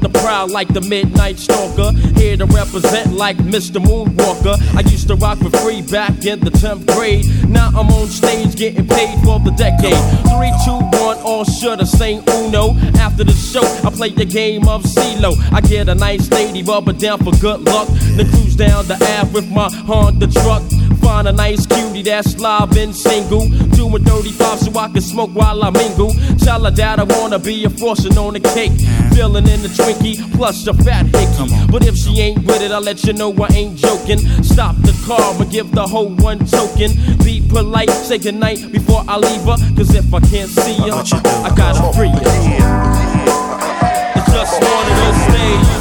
Prowl 0.09 0.49
like 0.49 0.69
the 0.69 0.81
midnight 0.81 1.38
stalker. 1.38 1.92
Here 2.19 2.37
to 2.37 2.47
represent 2.47 3.12
like 3.12 3.37
Mr. 3.38 3.83
Moonwalker. 3.83 4.57
I 4.77 4.81
used 4.90 5.09
to 5.09 5.16
rock 5.16 5.38
for 5.38 5.51
free 5.51 5.83
back 5.83 6.25
in 6.25 6.40
the 6.40 6.51
10th 6.51 6.87
grade. 6.95 7.27
Now 7.49 7.69
I'm 7.69 7.88
on 7.90 8.09
stage 8.09 8.57
getting 8.57 8.87
paid 8.87 9.19
for 9.25 9.38
the 9.40 9.53
decade. 9.57 10.01
Three, 10.31 10.53
two, 10.64 10.79
one, 10.99 11.19
all 11.19 11.45
should 11.45 11.79
have 11.79 11.88
say 11.88 12.14
Uno. 12.16 12.77
After 12.99 13.25
the 13.25 13.33
show, 13.33 13.64
I 13.87 13.90
play 13.90 14.11
the 14.11 14.25
game 14.25 14.69
of 14.69 14.83
CeeLo. 14.85 15.35
I 15.53 15.61
get 15.61 15.88
a 15.88 15.95
nice 15.95 16.31
lady 16.31 16.62
rubber 16.62 16.92
down 16.92 17.19
for 17.19 17.33
good 17.38 17.61
luck. 17.62 17.88
Then 18.16 18.29
cruise 18.31 18.57
down 18.57 18.87
the 18.87 18.95
Ave 19.19 19.33
with 19.33 19.49
my 19.51 19.71
Honda 19.87 20.27
truck. 20.27 20.62
Find 21.07 21.29
a 21.29 21.33
nice 21.33 21.66
cutie 21.66 22.03
that's 22.03 22.37
live 22.40 22.77
and 22.77 22.95
single. 22.95 23.47
Doing 23.78 24.03
35 24.03 24.59
so 24.59 24.76
I 24.76 24.89
can 24.89 25.01
smoke 25.01 25.30
while 25.30 25.62
I 25.62 25.70
mingle. 25.70 26.12
Tell 26.39 26.64
her 26.64 26.70
that 26.72 26.99
I 26.99 27.05
wanna 27.05 27.39
be 27.39 27.64
a 27.64 27.70
frosting 27.70 28.18
on 28.18 28.33
the 28.33 28.41
cake. 28.41 28.72
Filling 29.14 29.47
in 29.47 29.62
the 29.62 29.68
Twinkie 29.68 30.16
plus 30.35 30.66
a 30.66 30.74
fat 30.74 31.07
hickey. 31.07 31.47
But 31.70 31.87
if 31.87 31.97
she 31.97 32.18
ain't 32.20 32.45
with 32.45 32.61
it, 32.61 32.72
I'll 32.72 32.80
let 32.80 33.05
you 33.05 33.12
know 33.12 33.33
I 33.33 33.47
ain't 33.55 33.76
joking. 33.76 34.18
Stop 34.43 34.74
the 34.83 34.95
car 35.07 35.41
and 35.41 35.49
give 35.49 35.70
the 35.70 35.87
whole 35.87 36.11
one 36.11 36.41
token. 36.41 36.91
Be 37.22 37.41
polite, 37.41 37.91
say 37.91 38.18
goodnight 38.18 38.72
before 38.72 39.05
I 39.07 39.16
leave 39.16 39.43
her. 39.43 39.59
Cause 39.76 39.95
if 39.95 40.12
I 40.12 40.18
can't 40.18 40.51
see 40.51 40.74
her, 40.91 41.05
I 41.47 41.55
gotta 41.55 41.97
free 41.97 42.09
her. 42.09 42.35
It's 44.16 44.33
just 44.33 44.61
one 44.61 44.87
of 44.91 44.97
those 44.99 45.35
days. 45.37 45.76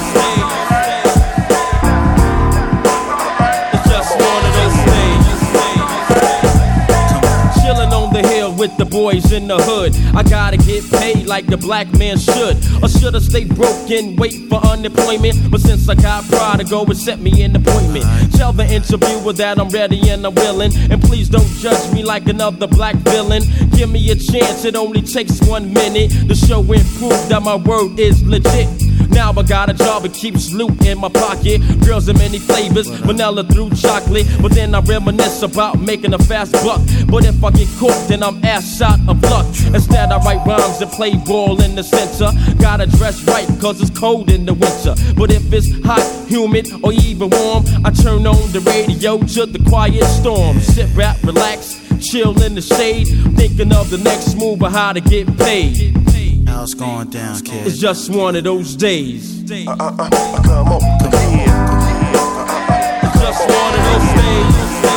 With 8.66 8.78
the 8.78 8.86
boys 8.86 9.32
in 9.32 9.48
the 9.48 9.58
hood. 9.58 9.96
I 10.16 10.24
gotta 10.24 10.58
get 10.58 10.84
paid 10.90 11.28
like 11.28 11.46
the 11.46 11.58
black 11.58 11.88
man 12.00 12.18
should. 12.18 12.58
Or 12.82 12.90
should 12.90 13.16
I 13.16 13.20
stay 13.20 13.46
broke 13.46 13.92
and 13.92 14.18
wait 14.18 14.50
for 14.50 14.56
unemployment? 14.66 15.52
But 15.52 15.62
since 15.62 15.88
I 15.88 15.94
got 15.94 16.26
pride 16.26 16.60
to 16.60 16.64
go 16.64 16.84
and 16.84 16.98
set 16.98 17.20
me 17.20 17.44
an 17.44 17.56
appointment. 17.56 18.06
Tell 18.34 18.54
the 18.54 18.66
interviewer 18.66 19.34
that 19.34 19.60
I'm 19.60 19.70
ready 19.70 20.10
and 20.10 20.26
I'm 20.26 20.34
willing. 20.34 20.72
And 20.90 21.00
please 21.00 21.30
don't 21.30 21.52
judge 21.60 21.94
me 21.94 22.04
like 22.04 22.28
another 22.28 22.66
black 22.66 22.96
villain. 23.14 23.44
Give 23.76 23.90
me 23.90 24.10
a 24.10 24.16
chance, 24.16 24.66
it 24.66 24.76
only 24.76 25.04
takes 25.04 25.40
one 25.42 25.72
minute 25.72 26.10
to 26.28 26.34
show 26.36 26.62
and 26.62 26.86
prove 26.98 27.30
that 27.30 27.42
my 27.44 27.58
word 27.58 28.00
is 28.00 28.24
legit. 28.24 28.85
Now 29.10 29.32
I 29.32 29.44
got 29.44 29.70
a 29.70 29.74
job, 29.74 30.04
that 30.04 30.14
keeps 30.14 30.54
loot 30.54 30.86
in 30.86 31.00
my 31.00 31.10
pocket. 31.10 31.62
Girls 31.86 32.08
in 32.08 32.18
many 32.18 32.40
flavors, 32.40 32.88
vanilla 32.88 33.44
through 33.44 33.72
chocolate. 33.72 34.28
But 34.42 34.54
then 34.54 34.74
I 34.76 34.80
reminisce 34.80 35.42
about 35.42 35.80
making 35.80 36.14
a 36.14 36.20
fast 36.20 36.54
buck. 36.54 36.82
But 37.08 37.26
if 37.26 37.44
I 37.44 37.52
get 37.52 37.68
caught, 37.80 38.08
then 38.08 38.24
I'm 38.24 38.44
ass 38.44 38.78
shot 38.78 39.00
of 39.08 39.22
luck. 39.24 39.46
Instead, 39.74 40.12
I 40.12 40.18
write 40.18 40.46
rhymes 40.46 40.82
and 40.82 40.92
play 40.92 41.16
ball 41.16 41.62
in 41.62 41.76
the 41.76 41.84
center. 41.84 42.32
Gotta 42.60 42.88
dress 42.88 43.24
right, 43.24 43.48
cause 43.60 43.82
it's 43.82 43.98
cold 43.98 44.30
in 44.32 44.46
the 44.46 44.54
winter. 44.54 44.96
But 45.16 45.32
if 45.32 45.52
it's 45.54 45.70
hot, 45.86 46.06
humid, 46.28 46.68
or 46.84 46.94
even 46.94 47.30
warm, 47.30 47.66
I 47.84 47.92
turn 47.92 48.26
on 48.28 48.52
the 48.52 48.62
radio 48.62 49.18
to 49.18 49.46
the 49.46 49.60
quiet 49.70 50.04
storm. 50.06 50.60
Sit 50.60 50.96
back, 50.96 51.22
relax, 51.24 51.80
chill 52.02 52.42
in 52.44 52.56
the 52.56 52.62
shade. 52.62 53.08
Thinking 53.36 53.74
of 53.74 53.90
the 53.90 53.98
next 53.98 54.36
move 54.36 54.62
or 54.62 54.70
how 54.70 54.94
to 54.94 55.02
get 55.02 55.26
paid. 55.38 56.15
How 56.56 56.64
it's 56.64 56.74
going 56.74 57.10
down, 57.10 57.42
kid. 57.42 57.68
It's 57.68 57.78
just 57.78 58.10
one 58.10 58.38
of 58.38 58.46
those 58.46 58.78
days. 58.78 59.44
Uh, 59.52 59.76
uh, 59.78 59.96
uh, 60.00 60.42
come 60.42 60.68
on, 60.70 61.00
come 61.02 61.12
here. 61.36 61.52
It's 63.04 63.20
just 63.20 63.42
one 63.42 63.74
of 63.74 63.84
those 63.84 64.24
days. 64.24 64.95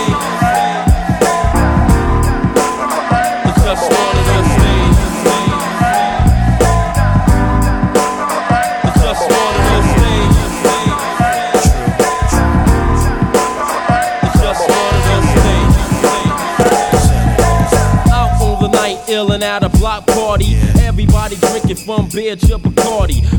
Drinking 21.37 21.77
from 21.77 22.09
beer 22.09 22.37
to 22.37 22.78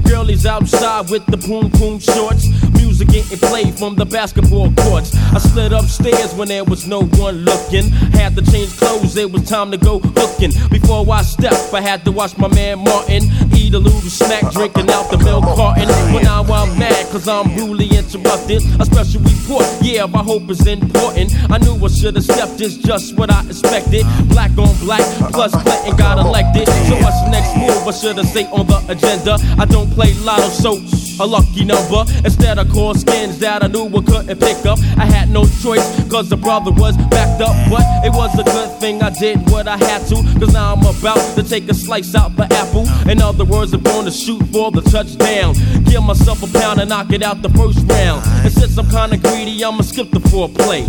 Girlies 0.04 0.46
outside 0.46 1.10
with 1.10 1.26
the 1.28 1.38
boom 1.38 1.70
boom 1.70 2.00
shorts. 2.00 2.48
Music 2.74 3.08
getting 3.10 3.38
played 3.38 3.76
from 3.78 3.96
the 3.96 4.06
basketball 4.06 4.72
courts. 4.74 5.16
I 5.16 5.40
slid 5.40 5.74
upstairs 5.74 6.34
when 6.34 6.48
there 6.48 6.64
was 6.64 6.88
no 6.88 7.04
one 7.04 7.46
looking. 7.46 7.90
Had 8.18 8.36
to 8.36 8.42
change 8.52 8.76
clothes, 8.78 9.16
it 9.18 9.32
was 9.32 9.48
time 9.48 9.72
to 9.72 9.78
go 9.78 10.00
hooking. 10.00 10.52
Before 10.70 11.06
I 11.12 11.22
stepped, 11.22 11.74
I 11.74 11.82
had 11.82 12.04
to 12.06 12.12
watch 12.12 12.38
my 12.38 12.48
man 12.48 12.80
Martin 12.80 13.24
eat 13.56 13.74
a 13.74 13.80
little 13.80 14.02
snack, 14.02 14.52
drinking 14.52 14.90
out 14.90 15.12
the 15.12 15.18
milk 15.20 15.44
carton. 15.44 15.88
But 16.12 16.24
now 16.24 16.44
I'm 16.44 16.78
mad, 16.80 17.06
cause 17.12 17.28
I'm 17.28 17.56
rudely 17.56 17.88
interrupted. 17.96 18.64
A 18.80 18.86
special 18.86 19.22
report, 19.22 19.66
yeah, 19.82 20.06
my 20.06 20.24
hope 20.24 20.50
is 20.50 20.66
important. 20.66 21.32
I 21.52 21.58
knew 21.60 21.76
I 21.84 21.88
should 21.90 22.16
have 22.16 22.24
stepped, 22.24 22.60
it's 22.62 22.78
just 22.78 23.16
what 23.18 23.30
I 23.32 23.46
expected. 23.46 24.06
Black 24.30 24.52
on 24.58 24.76
black, 24.80 25.06
plus 25.32 25.52
Clinton 25.52 25.96
got 25.96 26.18
elected. 26.18 26.68
So 26.90 26.96
what's 26.98 27.22
the 27.24 27.30
next 27.30 27.56
move? 27.58 27.88
I 27.88 27.92
should 27.92 28.18
have 28.18 28.28
say 28.28 28.46
on 28.46 28.66
the 28.68 28.80
agenda. 28.90 29.38
I 29.60 29.66
don't 29.66 29.92
play 29.92 30.14
lotto, 30.24 30.48
so 30.50 30.80
a 31.22 31.28
lucky 31.28 31.66
number. 31.66 32.06
Instead, 32.24 32.58
I 32.60 32.64
called 32.64 32.98
skins 32.98 33.40
that 33.40 33.62
I 33.62 33.68
knew 33.68 33.88
I 33.88 34.02
couldn't 34.02 34.40
pick 34.40 34.66
up. 34.66 34.80
I 34.98 35.06
had 35.06 35.30
no 35.30 35.44
choice, 35.62 35.86
cause 36.10 36.30
the 36.30 36.38
brother 36.38 36.72
was 36.72 36.96
backed 37.10 37.42
up. 37.42 37.56
But 37.70 37.84
it 38.06 38.14
was 38.14 38.34
a 38.40 38.44
good 38.44 38.72
thing 38.80 39.04
I 39.04 39.10
did 39.10 39.38
what 39.50 39.68
I 39.68 39.76
had 39.76 40.08
to, 40.08 40.16
cause 40.40 40.54
now 40.54 40.74
I'm 40.74 40.86
about 40.86 41.20
to 41.36 41.44
take 41.44 41.68
a 41.70 41.74
slice 41.74 42.16
out 42.16 42.38
the 42.38 42.48
apple. 42.54 42.88
In 43.10 43.22
other 43.22 43.44
words, 43.44 43.74
I'm 43.74 43.84
gonna 43.84 44.12
shoot 44.12 44.42
for 44.48 44.72
the 44.72 44.82
touchdown. 44.82 45.56
Give 45.84 46.04
myself 46.04 46.42
a 46.42 46.48
pound 46.58 46.80
and 46.80 46.90
knock 46.90 47.12
it 47.12 47.22
out 47.22 47.42
the 47.42 47.50
first 47.50 47.80
round. 47.92 48.24
And 48.46 48.54
since 48.54 48.78
I'm 48.78 48.90
kinda 48.90 49.18
greedy, 49.18 49.62
I'ma 49.64 49.82
skip 49.82 50.10
the 50.12 50.20
foreplay. 50.20 50.88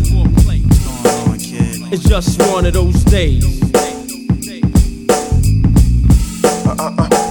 It's 1.92 2.04
just 2.04 2.40
one 2.52 2.66
of 2.66 2.72
those 2.74 3.02
days. 3.02 3.44
Come 6.62 6.78
on, 6.78 7.29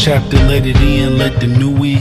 chapter, 0.00 0.38
let 0.38 0.64
it 0.64 0.76
in, 0.76 1.18
let 1.18 1.38
the 1.40 1.46
new 1.46 1.76
in. 1.84 2.00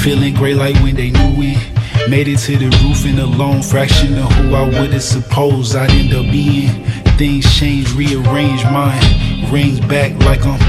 Feeling 0.00 0.34
great 0.34 0.56
like 0.56 0.76
when 0.82 0.94
they 0.94 1.10
knew 1.10 1.34
it. 1.38 2.10
Made 2.10 2.28
it 2.28 2.38
to 2.40 2.58
the 2.58 2.66
roof 2.84 3.06
in 3.06 3.18
a 3.18 3.24
lone 3.24 3.62
fraction 3.62 4.18
of 4.18 4.30
who 4.32 4.54
I 4.54 4.68
would've 4.68 5.02
supposed 5.02 5.74
I'd 5.74 5.90
end 5.92 6.12
up 6.12 6.30
being. 6.30 6.84
Things 7.16 7.46
change, 7.58 7.90
rearrange 7.94 8.62
mine. 8.64 9.33
Rings 9.52 9.80
back 9.80 10.12
like 10.24 10.44
I'm. 10.44 10.60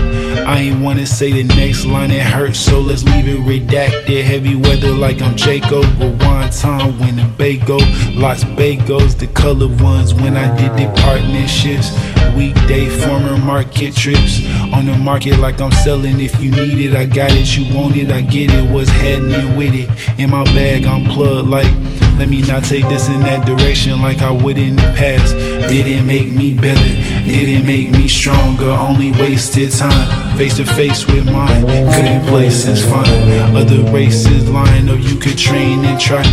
I 0.47 0.59
ain't 0.59 0.81
wanna 0.81 1.07
say 1.07 1.31
the 1.31 1.43
next 1.55 1.85
line 1.85 2.11
it 2.11 2.21
hurts, 2.21 2.59
so 2.59 2.79
let's 2.79 3.03
leave 3.03 3.27
it 3.27 3.39
redacted. 3.39 4.23
Heavy 4.23 4.55
weather 4.55 4.91
like 4.91 5.21
I'm 5.21 5.35
Jacob. 5.35 5.85
Rewind 5.99 6.51
time 6.53 6.99
when 6.99 7.15
the 7.15 7.23
bay 7.37 7.57
go. 7.57 7.77
Lots 8.11 8.43
Bagos, 8.43 9.17
the 9.17 9.27
colored 9.27 9.81
ones 9.81 10.13
when 10.13 10.37
I 10.37 10.55
did 10.55 10.71
the 10.73 10.91
partnerships. 11.01 11.91
weekday, 12.35 12.89
former 12.89 13.37
market 13.37 13.95
trips. 13.95 14.45
On 14.73 14.85
the 14.85 14.97
market 14.97 15.39
like 15.39 15.59
I'm 15.61 15.71
selling. 15.71 16.19
If 16.19 16.39
you 16.41 16.51
need 16.51 16.91
it, 16.91 16.95
I 16.95 17.05
got 17.05 17.31
it. 17.31 17.57
You 17.57 17.75
want 17.75 17.95
it, 17.95 18.11
I 18.11 18.21
get 18.21 18.53
it. 18.53 18.69
What's 18.69 18.89
happening 18.89 19.55
with 19.57 19.73
it? 19.73 19.89
In 20.19 20.29
my 20.29 20.43
bag, 20.43 20.85
I'm 20.85 21.05
plugged 21.05 21.49
like. 21.49 22.04
Let 22.17 22.29
me 22.29 22.41
not 22.41 22.63
take 22.63 22.87
this 22.87 23.09
in 23.09 23.19
that 23.21 23.45
direction 23.45 24.01
like 24.01 24.21
I 24.21 24.31
would 24.31 24.57
in 24.57 24.77
the 24.77 24.93
past. 24.95 25.35
Didn't 25.69 26.07
make 26.07 26.31
me 26.31 26.53
better, 26.53 26.95
didn't 27.25 27.67
make 27.67 27.91
me 27.91 28.07
stronger, 28.07 28.69
only 28.69 29.11
wasted 29.11 29.71
time. 29.71 30.37
Face 30.37 30.55
to 30.57 30.65
face 30.65 31.05
with 31.07 31.25
mine, 31.25 31.65
couldn't 31.65 32.25
play 32.27 32.49
since 32.49 32.83
fine. 32.85 33.55
Other 33.55 33.81
races 33.91 34.49
lying, 34.49 34.89
or 34.89 34.95
you 34.95 35.17
could 35.17 35.37
train 35.37 35.83
and 35.83 35.99
try. 35.99 36.23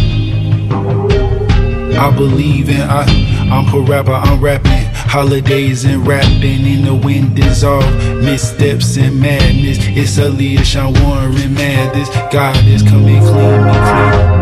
I 1.99 2.11
believe 2.11 2.69
in 2.69 2.81
I, 2.81 3.05
I'm 3.51 3.75
a 3.75 3.81
rapper, 3.81 4.13
I'm 4.13 4.41
rapping. 4.41 4.87
Holidays 5.13 5.85
and 5.85 6.07
rapping 6.07 6.65
in 6.65 6.85
the 6.85 6.95
wind 6.95 7.37
dissolve. 7.37 7.85
Missteps 8.23 8.97
and 8.97 9.21
madness. 9.21 9.79
It's 9.81 10.17
a 10.19 10.31
Aaliyah, 10.31 10.65
Sean 10.65 10.95
Warren, 11.03 11.55
madness. 11.55 12.09
God 12.33 12.57
is 12.67 12.83
coming 12.83 13.21
clean, 13.21 13.65
me 13.65 13.73
clean. 13.73 14.42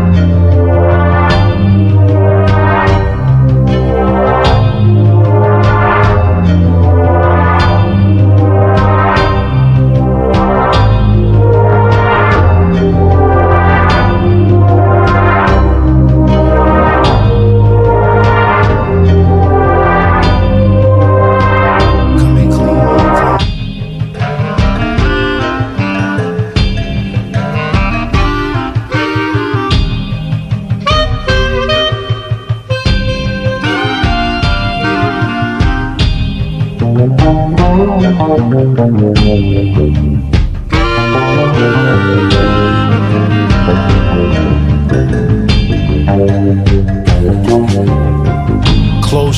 Close 38.41 38.49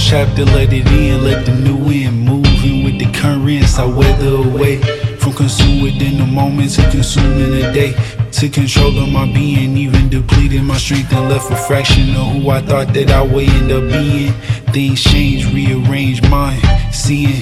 chapter, 0.07 0.45
let 0.45 0.71
it 0.71 0.87
in, 0.87 1.25
let 1.25 1.45
the 1.45 1.51
new 1.65 1.91
in. 1.91 2.19
Moving 2.19 2.85
with 2.85 2.97
the 2.97 3.11
currents, 3.13 3.77
I 3.77 3.83
weather 3.85 4.35
away. 4.35 4.77
From 5.17 5.33
consumed 5.33 5.83
within 5.83 6.17
the 6.17 6.25
moment 6.25 6.71
to 6.75 6.89
consuming 6.89 7.51
the 7.51 7.73
day. 7.73 7.93
To 8.31 8.47
control 8.47 8.97
of 8.99 9.09
my 9.09 9.25
being, 9.25 9.75
even 9.75 10.07
depleted 10.07 10.63
my 10.63 10.77
strength 10.77 11.11
and 11.11 11.27
left 11.27 11.51
a 11.51 11.57
fraction 11.57 12.15
of 12.15 12.27
who 12.27 12.49
I 12.49 12.61
thought 12.61 12.93
that 12.93 13.11
I 13.11 13.21
would 13.21 13.49
end 13.49 13.69
up 13.69 13.83
being. 13.91 14.31
Things 14.71 15.03
change, 15.03 15.53
rearrange 15.53 16.21
mine. 16.29 16.61
Seeing 16.93 17.41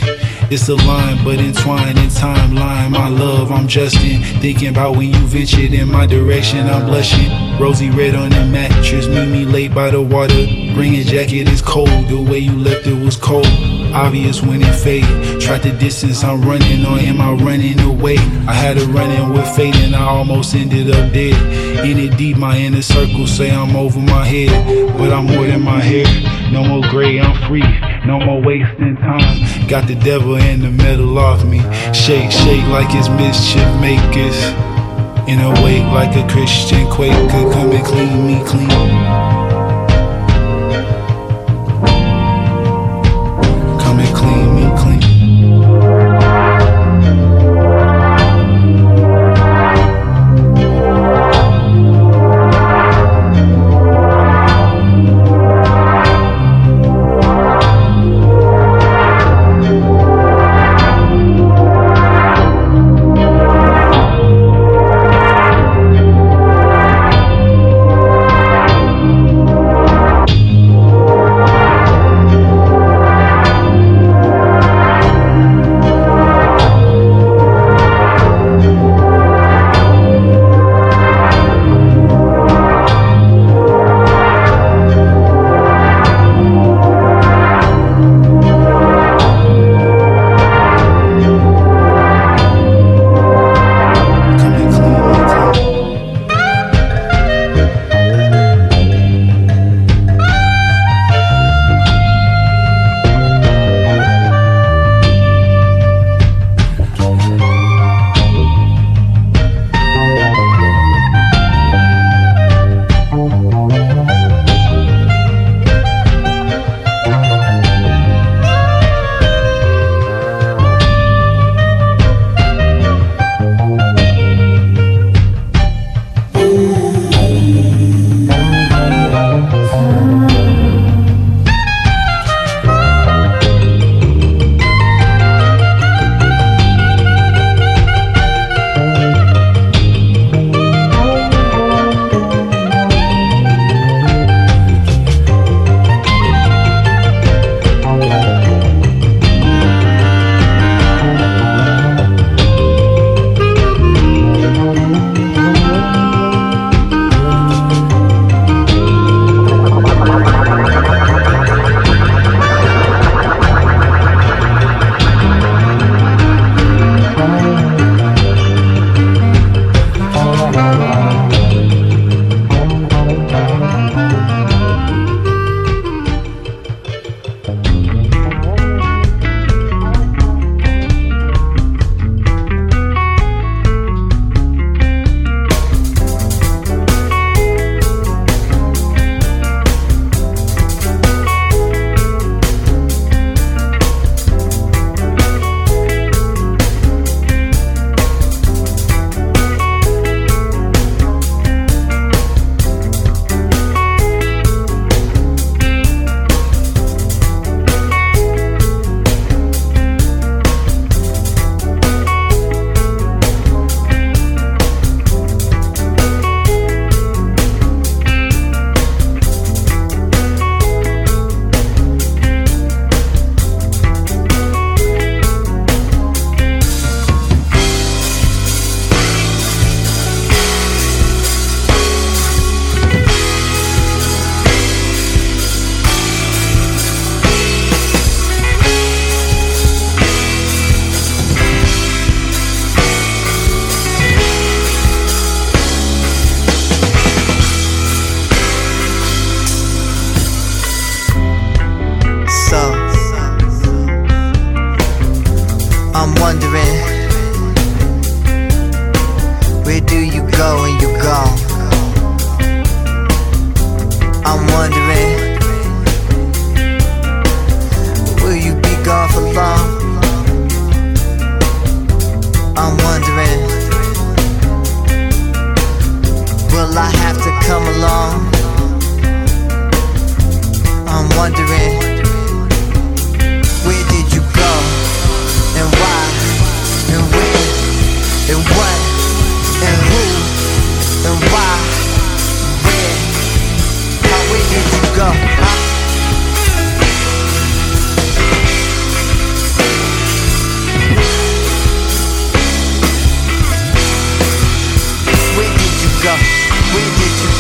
it's 0.51 0.67
a 0.67 0.75
line, 0.75 1.23
but 1.23 1.39
entwined 1.39 1.97
in 1.97 2.09
timeline. 2.09 2.91
My 2.91 3.07
love, 3.07 3.51
I'm 3.51 3.67
Justin. 3.67 4.21
Thinking 4.41 4.67
about 4.67 4.97
when 4.97 5.13
you 5.13 5.27
ventured 5.27 5.73
in 5.73 5.89
my 5.89 6.05
direction, 6.05 6.67
I'm 6.67 6.87
blushing. 6.87 7.31
Rosy 7.57 7.89
red 7.89 8.15
on 8.15 8.31
the 8.31 8.45
mattress, 8.45 9.07
meet 9.07 9.29
me 9.29 9.45
late 9.45 9.73
by 9.73 9.91
the 9.91 10.01
water. 10.01 10.45
Bring 10.73 10.95
a 10.95 11.03
jacket, 11.03 11.47
it's 11.47 11.61
cold. 11.61 11.89
The 12.09 12.21
way 12.21 12.39
you 12.39 12.57
left 12.57 12.85
it 12.85 12.93
was 12.93 13.15
cold. 13.15 13.47
Obvious 13.93 14.41
when 14.41 14.61
it 14.61 14.75
faded. 14.75 15.39
Tried 15.39 15.63
the 15.63 15.71
distance 15.71 16.23
I'm 16.23 16.41
running, 16.41 16.85
or 16.85 16.99
am 16.99 17.21
I 17.21 17.31
running 17.31 17.79
away? 17.79 18.17
I 18.47 18.53
had 18.53 18.77
a 18.77 18.85
running 18.87 19.31
with 19.31 19.47
fate, 19.55 19.75
and 19.75 19.95
I 19.95 20.03
almost 20.03 20.53
ended 20.53 20.91
up 20.91 21.13
dead. 21.13 21.85
In 21.85 21.97
it 21.97 22.17
deep, 22.17 22.35
my 22.35 22.57
inner 22.57 22.81
circle 22.81 23.25
say 23.25 23.51
I'm 23.51 23.75
over 23.75 23.99
my 23.99 24.25
head, 24.25 24.97
but 24.97 25.13
I'm 25.13 25.27
more 25.27 25.47
than 25.47 25.61
my 25.61 25.79
hair. 25.79 26.05
No 26.51 26.63
more 26.65 26.89
gray, 26.89 27.19
I'm 27.21 27.47
free. 27.47 27.90
No 28.05 28.19
more 28.19 28.41
wasting 28.41 28.95
time. 28.97 29.67
Got 29.67 29.87
the 29.87 29.95
devil 29.95 30.35
in 30.35 30.61
the 30.61 30.71
middle 30.71 31.19
of 31.19 31.47
me. 31.47 31.59
Shake, 31.93 32.31
shake 32.31 32.65
like 32.67 32.87
it's 32.89 33.09
mischief 33.09 33.69
makers. 33.79 34.37
In 35.29 35.39
a 35.39 35.49
wake 35.63 35.85
like 35.93 36.15
a 36.15 36.27
Christian 36.27 36.89
Quaker. 36.89 37.51
Come 37.53 37.71
and 37.71 37.85
clean 37.85 38.25
me 38.25 38.43
clean. 38.43 39.40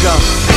Go. 0.01 0.50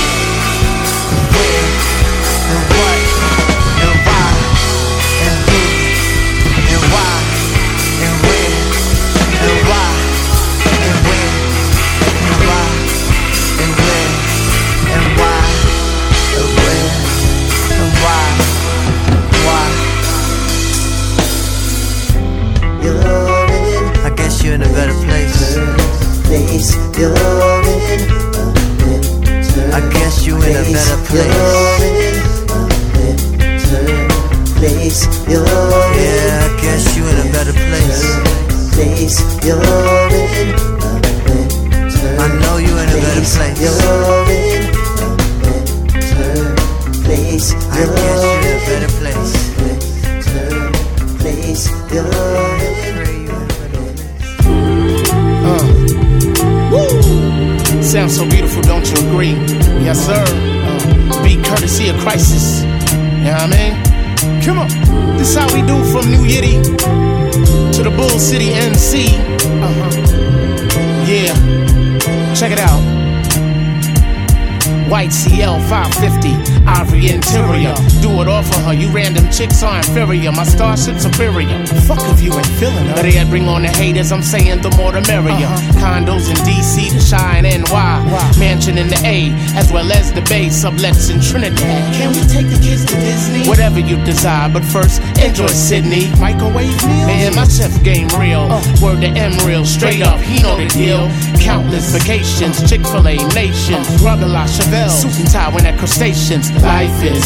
Haters. 84.04 84.12
I'm 84.12 84.22
saying 84.22 84.62
the 84.62 84.70
more 84.76 84.92
the 84.92 85.00
merrier. 85.02 85.46
Uh-huh. 85.46 85.80
Condos 85.80 86.28
in 86.28 86.36
DC, 86.44 86.92
the 86.92 87.00
Shine 87.00 87.44
NY. 87.44 88.38
Mansion 88.38 88.78
in 88.78 88.88
the 88.88 89.00
A, 89.04 89.30
as 89.56 89.72
well 89.72 89.90
as 89.92 90.12
the 90.12 90.22
Bay, 90.22 90.46
sublets 90.46 91.10
in 91.12 91.20
Trinidad. 91.20 91.94
Can 91.94 92.10
we 92.10 92.20
take 92.28 92.48
the 92.48 92.60
kids 92.62 92.84
to 92.86 92.94
Disney? 92.94 93.48
Whatever 93.48 93.80
you 93.80 93.96
desire, 94.04 94.50
but 94.52 94.64
first, 94.64 95.00
enjoy 95.22 95.46
Sydney. 95.48 96.10
Microwave 96.20 96.76
meals? 96.84 97.06
Man, 97.06 97.34
my 97.34 97.46
chef 97.48 97.72
game 97.82 98.08
real. 98.18 98.48
Uh. 98.50 98.62
Word 98.82 99.00
to 99.02 99.08
M 99.08 99.32
real, 99.46 99.64
straight 99.64 100.02
up, 100.02 100.20
he 100.20 100.42
know 100.42 100.56
the 100.56 100.68
deal. 100.68 101.08
Countless 101.40 101.92
vacations, 101.92 102.68
Chick 102.68 102.82
fil 102.82 103.06
A 103.06 103.16
nations, 103.34 103.86
Rubber 104.02 104.26
La 104.26 104.44
Chevelle, 104.46 104.90
suit 104.90 105.18
and 105.20 105.30
tie 105.30 105.52
when 105.54 105.66
at 105.66 105.78
crustaceans. 105.78 106.50
Life 106.62 107.02
is 107.02 107.24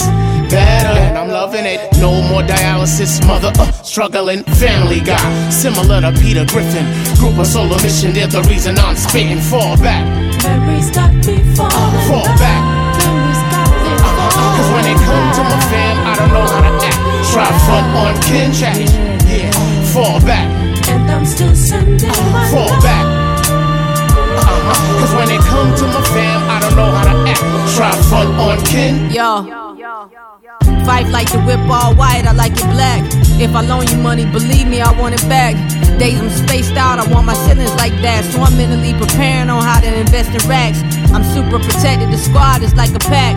better, 0.49 0.99
and 0.99 1.16
I'm 1.18 1.28
loving 1.28 1.64
it. 1.66 1.80
No 2.01 2.22
more 2.28 2.42
dialysis, 2.42 3.24
mother, 3.26 3.53
uh, 3.59 3.70
struggling 3.82 4.42
family 4.61 5.01
guy. 5.01 5.51
Similar 5.51 6.01
to 6.03 6.12
Peter 6.20 6.44
Griffin, 6.46 6.86
group 7.18 7.38
of 7.38 7.46
solo 7.46 7.76
mission, 7.82 8.12
they're 8.12 8.26
the 8.26 8.42
reason 8.49 8.78
I'm 8.78 8.96
spitting. 8.96 9.38
Fall 9.38 9.76
back, 9.78 10.05
Memories 10.42 10.90
got 10.90 11.12
me 11.14 11.36
falling 11.55 12.05
fall 12.09 12.30
back. 12.38 12.62
Cause 14.57 14.70
when 14.74 14.84
it 14.86 14.99
come 14.99 15.26
to 15.34 15.42
my 15.42 15.61
fam, 15.70 15.96
I 16.07 16.14
don't 16.18 16.32
know 16.32 16.46
how 16.46 16.62
to 16.66 16.72
act. 16.84 16.99
Try 17.32 17.49
front 17.66 17.88
on 17.96 18.14
kin 18.22 18.53
chat, 18.53 18.76
yeah. 19.26 19.51
Fall 19.92 20.20
back, 20.20 20.46
And 20.88 21.11
I'm 21.11 21.24
still 21.26 21.55
sending 21.55 22.09
my 22.32 22.49
fall 22.51 22.74
back. 22.82 23.07
Uh-huh. 24.38 25.01
Cause 25.01 25.14
when 25.14 25.30
it 25.30 25.40
come 25.40 25.74
to 25.76 25.84
my 25.86 26.03
fam, 26.12 26.40
I 26.51 26.61
don't 26.61 26.76
know 26.76 26.90
how 26.90 27.05
to 27.12 27.30
act. 27.30 27.76
Try 27.76 27.92
front 28.09 28.30
on 28.38 28.64
kin. 28.64 29.11
Yo. 29.11 30.38
Fight 30.89 31.09
like 31.09 31.30
the 31.30 31.39
whip 31.45 31.61
all 31.68 31.95
white, 31.95 32.24
I 32.24 32.32
like 32.32 32.53
it 32.57 32.64
black. 32.72 33.05
If 33.36 33.55
I 33.55 33.61
loan 33.61 33.86
you 33.89 33.99
money, 33.99 34.24
believe 34.24 34.66
me, 34.66 34.80
I 34.80 34.91
want 34.99 35.12
it 35.12 35.20
back. 35.28 35.53
Days 35.99 36.18
I'm 36.18 36.30
spaced 36.30 36.80
out, 36.80 36.99
I 36.99 37.05
want 37.12 37.26
my 37.26 37.34
ceilings 37.45 37.74
like 37.76 37.93
that. 38.01 38.24
So 38.24 38.41
I'm 38.41 38.57
mentally 38.57 38.97
preparing 38.97 39.51
on 39.51 39.61
how 39.61 39.80
to 39.80 40.01
invest 40.01 40.32
in 40.32 40.41
racks. 40.49 40.80
I'm 41.12 41.22
super 41.36 41.61
protected, 41.61 42.09
the 42.09 42.16
squad 42.16 42.62
is 42.62 42.72
like 42.72 42.97
a 42.97 43.05
pack. 43.05 43.36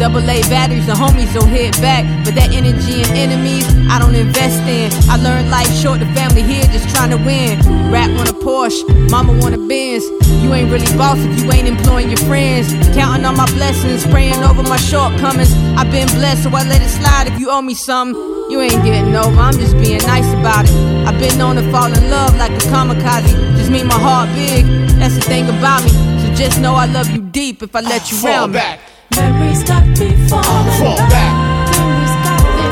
Double 0.00 0.24
A 0.30 0.40
batteries, 0.48 0.86
the 0.86 0.94
homies 0.94 1.28
will 1.36 1.44
hit 1.44 1.76
back. 1.82 2.08
But 2.24 2.34
that 2.34 2.56
energy 2.56 3.04
and 3.04 3.12
enemies, 3.12 3.68
I 3.92 3.98
don't 4.00 4.14
invest 4.14 4.64
in. 4.64 4.88
I 5.12 5.16
learned 5.20 5.50
life 5.50 5.68
short, 5.76 6.00
the 6.00 6.08
family 6.16 6.40
here 6.40 6.64
just 6.72 6.88
trying 6.88 7.10
to 7.10 7.18
win. 7.20 7.60
Rap 7.92 8.08
want 8.16 8.30
a 8.30 8.32
Porsche, 8.32 8.80
mama 9.10 9.36
want 9.36 9.54
a 9.54 9.58
Benz. 9.58 10.08
You 10.40 10.54
ain't 10.54 10.72
really 10.72 10.88
boss 10.96 11.18
if 11.20 11.44
you 11.44 11.52
ain't 11.52 11.68
employing 11.68 12.08
your 12.08 12.22
friends. 12.24 12.72
Counting 12.96 13.26
on 13.26 13.36
my 13.36 13.44
blessings, 13.52 14.06
praying 14.06 14.40
over 14.42 14.62
my 14.62 14.78
shortcomings. 14.78 15.52
I've 15.76 15.92
been 15.92 16.08
blessed, 16.16 16.44
so 16.44 16.48
I 16.50 16.64
let 16.64 16.80
it 16.80 16.88
slide 16.88 17.28
if 17.28 17.38
you 17.38 17.50
owe 17.50 17.60
me 17.60 17.74
something. 17.74 18.16
You 18.48 18.58
ain't 18.62 18.82
getting 18.82 19.14
over, 19.14 19.36
I'm 19.36 19.52
just 19.52 19.76
being 19.76 20.00
nice 20.08 20.26
about 20.40 20.64
it. 20.64 20.72
I've 21.06 21.20
been 21.20 21.36
known 21.36 21.56
to 21.56 21.70
fall 21.70 21.92
in 21.92 22.08
love 22.08 22.34
like 22.38 22.52
a 22.52 22.64
kamikaze. 22.72 23.36
Just 23.58 23.70
mean 23.70 23.86
my 23.86 24.00
heart 24.00 24.30
big, 24.34 24.64
that's 24.96 25.14
the 25.14 25.20
thing 25.20 25.44
about 25.50 25.84
me. 25.84 25.90
So 26.24 26.32
just 26.34 26.58
know 26.58 26.72
I 26.74 26.86
love 26.86 27.10
you 27.10 27.20
deep 27.20 27.62
if 27.62 27.76
I 27.76 27.80
let 27.80 28.10
you 28.10 28.16
Fall 28.16 28.30
round 28.48 28.52
me. 28.52 28.58
back. 28.58 28.80
Memories 29.16 29.62
got 29.64 29.86
me 29.98 30.10
falling 30.28 30.70
Fall 30.78 30.96
back. 31.10 31.34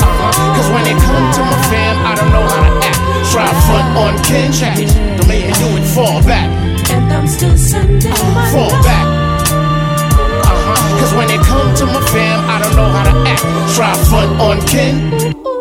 Uh-huh. 0.01 0.55
Cause 0.55 0.69
when 0.71 0.85
it 0.87 0.97
come 1.01 1.25
to 1.35 1.41
my 1.43 1.59
fam, 1.69 1.95
I 2.05 2.15
don't 2.15 2.31
know 2.31 2.45
how 2.47 2.61
to 2.67 2.71
act. 2.85 2.99
Try 3.31 3.47
front 3.67 3.97
on 3.97 4.23
kin 4.23 4.51
chat. 4.51 4.77
Don't 5.17 5.27
make 5.27 5.45
me 5.47 5.53
do 5.53 5.67
it. 5.77 5.85
Fall 5.93 6.21
back. 6.23 6.49
And 6.89 7.11
I'm 7.11 7.27
still 7.27 7.57
sending 7.57 8.09
my 8.09 8.51
Fall 8.51 8.71
back. 8.83 9.05
Uh-huh. 10.45 10.99
Cause 10.99 11.13
when 11.13 11.29
it 11.29 11.41
come 11.45 11.75
to 11.75 11.85
my 11.85 12.01
fam, 12.07 12.39
I 12.49 12.61
don't 12.61 12.75
know 12.75 12.89
how 12.89 13.03
to 13.03 13.15
act. 13.27 13.43
Try 13.75 13.93
front 14.09 14.39
on 14.39 14.65
kin. 14.65 15.58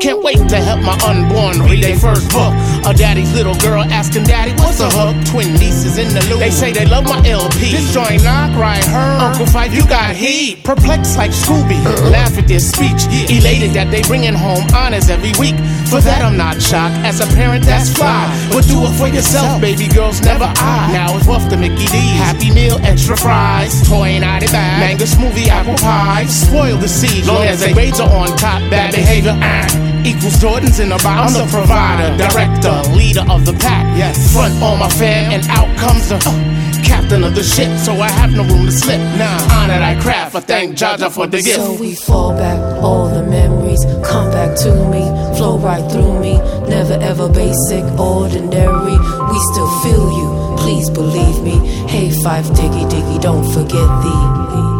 Can't 0.00 0.22
wait 0.22 0.40
to 0.48 0.56
help 0.56 0.80
my 0.80 0.96
unborn 1.04 1.60
read 1.68 1.84
their 1.84 1.96
first 1.96 2.32
book. 2.32 2.54
A 2.88 2.94
daddy's 2.94 3.34
little 3.34 3.54
girl 3.56 3.84
asking 3.84 4.24
daddy, 4.24 4.52
what's 4.52 4.80
a 4.80 4.88
hook? 4.88 5.14
Twin 5.26 5.52
nieces 5.60 5.98
in 5.98 6.08
the 6.08 6.24
loop. 6.30 6.40
They 6.40 6.50
say 6.50 6.72
they 6.72 6.86
love 6.86 7.04
my 7.04 7.20
LP. 7.28 7.70
This 7.70 7.92
joint 7.92 8.24
knock 8.24 8.56
right 8.56 8.82
her. 8.82 9.20
Uncle 9.20 9.44
Phife, 9.44 9.74
you 9.74 9.86
got 9.86 10.16
heat. 10.16 10.64
Perplexed 10.64 11.18
like 11.18 11.32
Scooby. 11.32 11.76
Laugh 12.10 12.38
at 12.38 12.48
this 12.48 12.72
speech. 12.72 13.04
Elated 13.28 13.72
that 13.76 13.90
they 13.90 14.00
bringing 14.02 14.32
home 14.32 14.64
honors 14.74 15.10
every 15.10 15.32
week. 15.38 15.56
For 15.92 16.00
that 16.00 16.24
I'm 16.24 16.36
not 16.36 16.62
shocked. 16.62 16.96
As 17.04 17.20
a 17.20 17.26
parent, 17.36 17.64
that's 17.64 17.92
fly. 17.92 18.24
But 18.50 18.64
do 18.64 18.80
it 18.88 18.96
for 18.96 19.08
yourself, 19.08 19.60
baby 19.60 19.86
girls, 19.86 20.22
never 20.22 20.48
I. 20.48 20.92
Now 20.96 21.14
it's 21.16 21.26
rough 21.26 21.46
to 21.50 21.58
Mickey 21.58 21.84
D's. 21.92 22.16
Happy 22.16 22.50
meal, 22.54 22.78
extra 22.82 23.18
fries. 23.18 23.86
Toy 23.86 24.16
and 24.16 24.24
out 24.24 24.40
bag. 24.48 24.80
Mango 24.80 25.04
smoothie, 25.04 25.48
apple 25.48 25.76
pie. 25.76 26.24
Spoil 26.24 26.78
the 26.78 26.88
seeds. 26.88 27.28
Long 27.28 27.44
as 27.44 27.60
they 27.60 27.74
grades 27.74 28.00
are 28.00 28.08
on 28.08 28.28
top. 28.38 28.62
Bad 28.70 28.94
behavior, 28.94 29.36
ah. 29.42 29.89
Equals 30.04 30.36
Jordans 30.40 30.80
in 30.80 30.88
the 30.88 31.00
box. 31.02 31.34
I'm 31.34 31.46
the 31.46 31.50
provider, 31.52 32.16
director, 32.16 32.76
leader 32.96 33.24
of 33.30 33.44
the 33.44 33.52
pack. 33.52 33.84
Yes. 33.96 34.32
Front 34.32 34.54
on 34.62 34.78
my 34.78 34.88
fam, 34.88 35.32
and 35.32 35.44
out 35.48 35.68
comes 35.78 36.08
the 36.08 36.16
uh, 36.16 36.82
captain 36.84 37.22
of 37.24 37.34
the 37.34 37.42
ship. 37.42 37.78
So 37.78 37.92
I 37.92 38.08
have 38.10 38.32
no 38.32 38.42
room 38.44 38.66
to 38.66 38.72
slip. 38.72 38.98
Nah, 39.18 39.38
honor 39.52 39.74
I 39.74 40.00
craft. 40.00 40.34
I 40.36 40.40
thank 40.40 40.76
Jaja 40.76 41.10
for 41.10 41.26
the 41.26 41.42
gift. 41.42 41.56
So 41.56 41.74
we 41.74 41.94
fall 41.94 42.32
back, 42.32 42.58
all 42.82 43.08
the 43.08 43.22
memories 43.22 43.84
come 44.04 44.30
back 44.30 44.56
to 44.60 44.72
me, 44.90 45.02
flow 45.36 45.58
right 45.58 45.84
through 45.90 46.20
me. 46.20 46.38
Never 46.68 46.94
ever 46.94 47.28
basic, 47.28 47.84
ordinary. 47.98 48.96
We 49.30 49.38
still 49.52 49.70
feel 49.82 50.06
you, 50.18 50.56
please 50.58 50.88
believe 50.90 51.42
me. 51.42 51.56
Hey, 51.88 52.08
Phife 52.08 52.48
Diggy 52.56 52.88
diggy, 52.88 53.20
don't 53.20 53.44
forget 53.44 53.88
the 54.02 54.14
love. 54.16 54.50
Hey, 54.50 54.79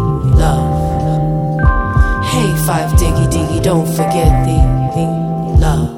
Phife 2.70 2.94
Diggy 3.00 3.26
diggy, 3.26 3.58
don't 3.60 3.84
forget 3.84 4.30
the 4.46 4.58
love. 5.58 5.90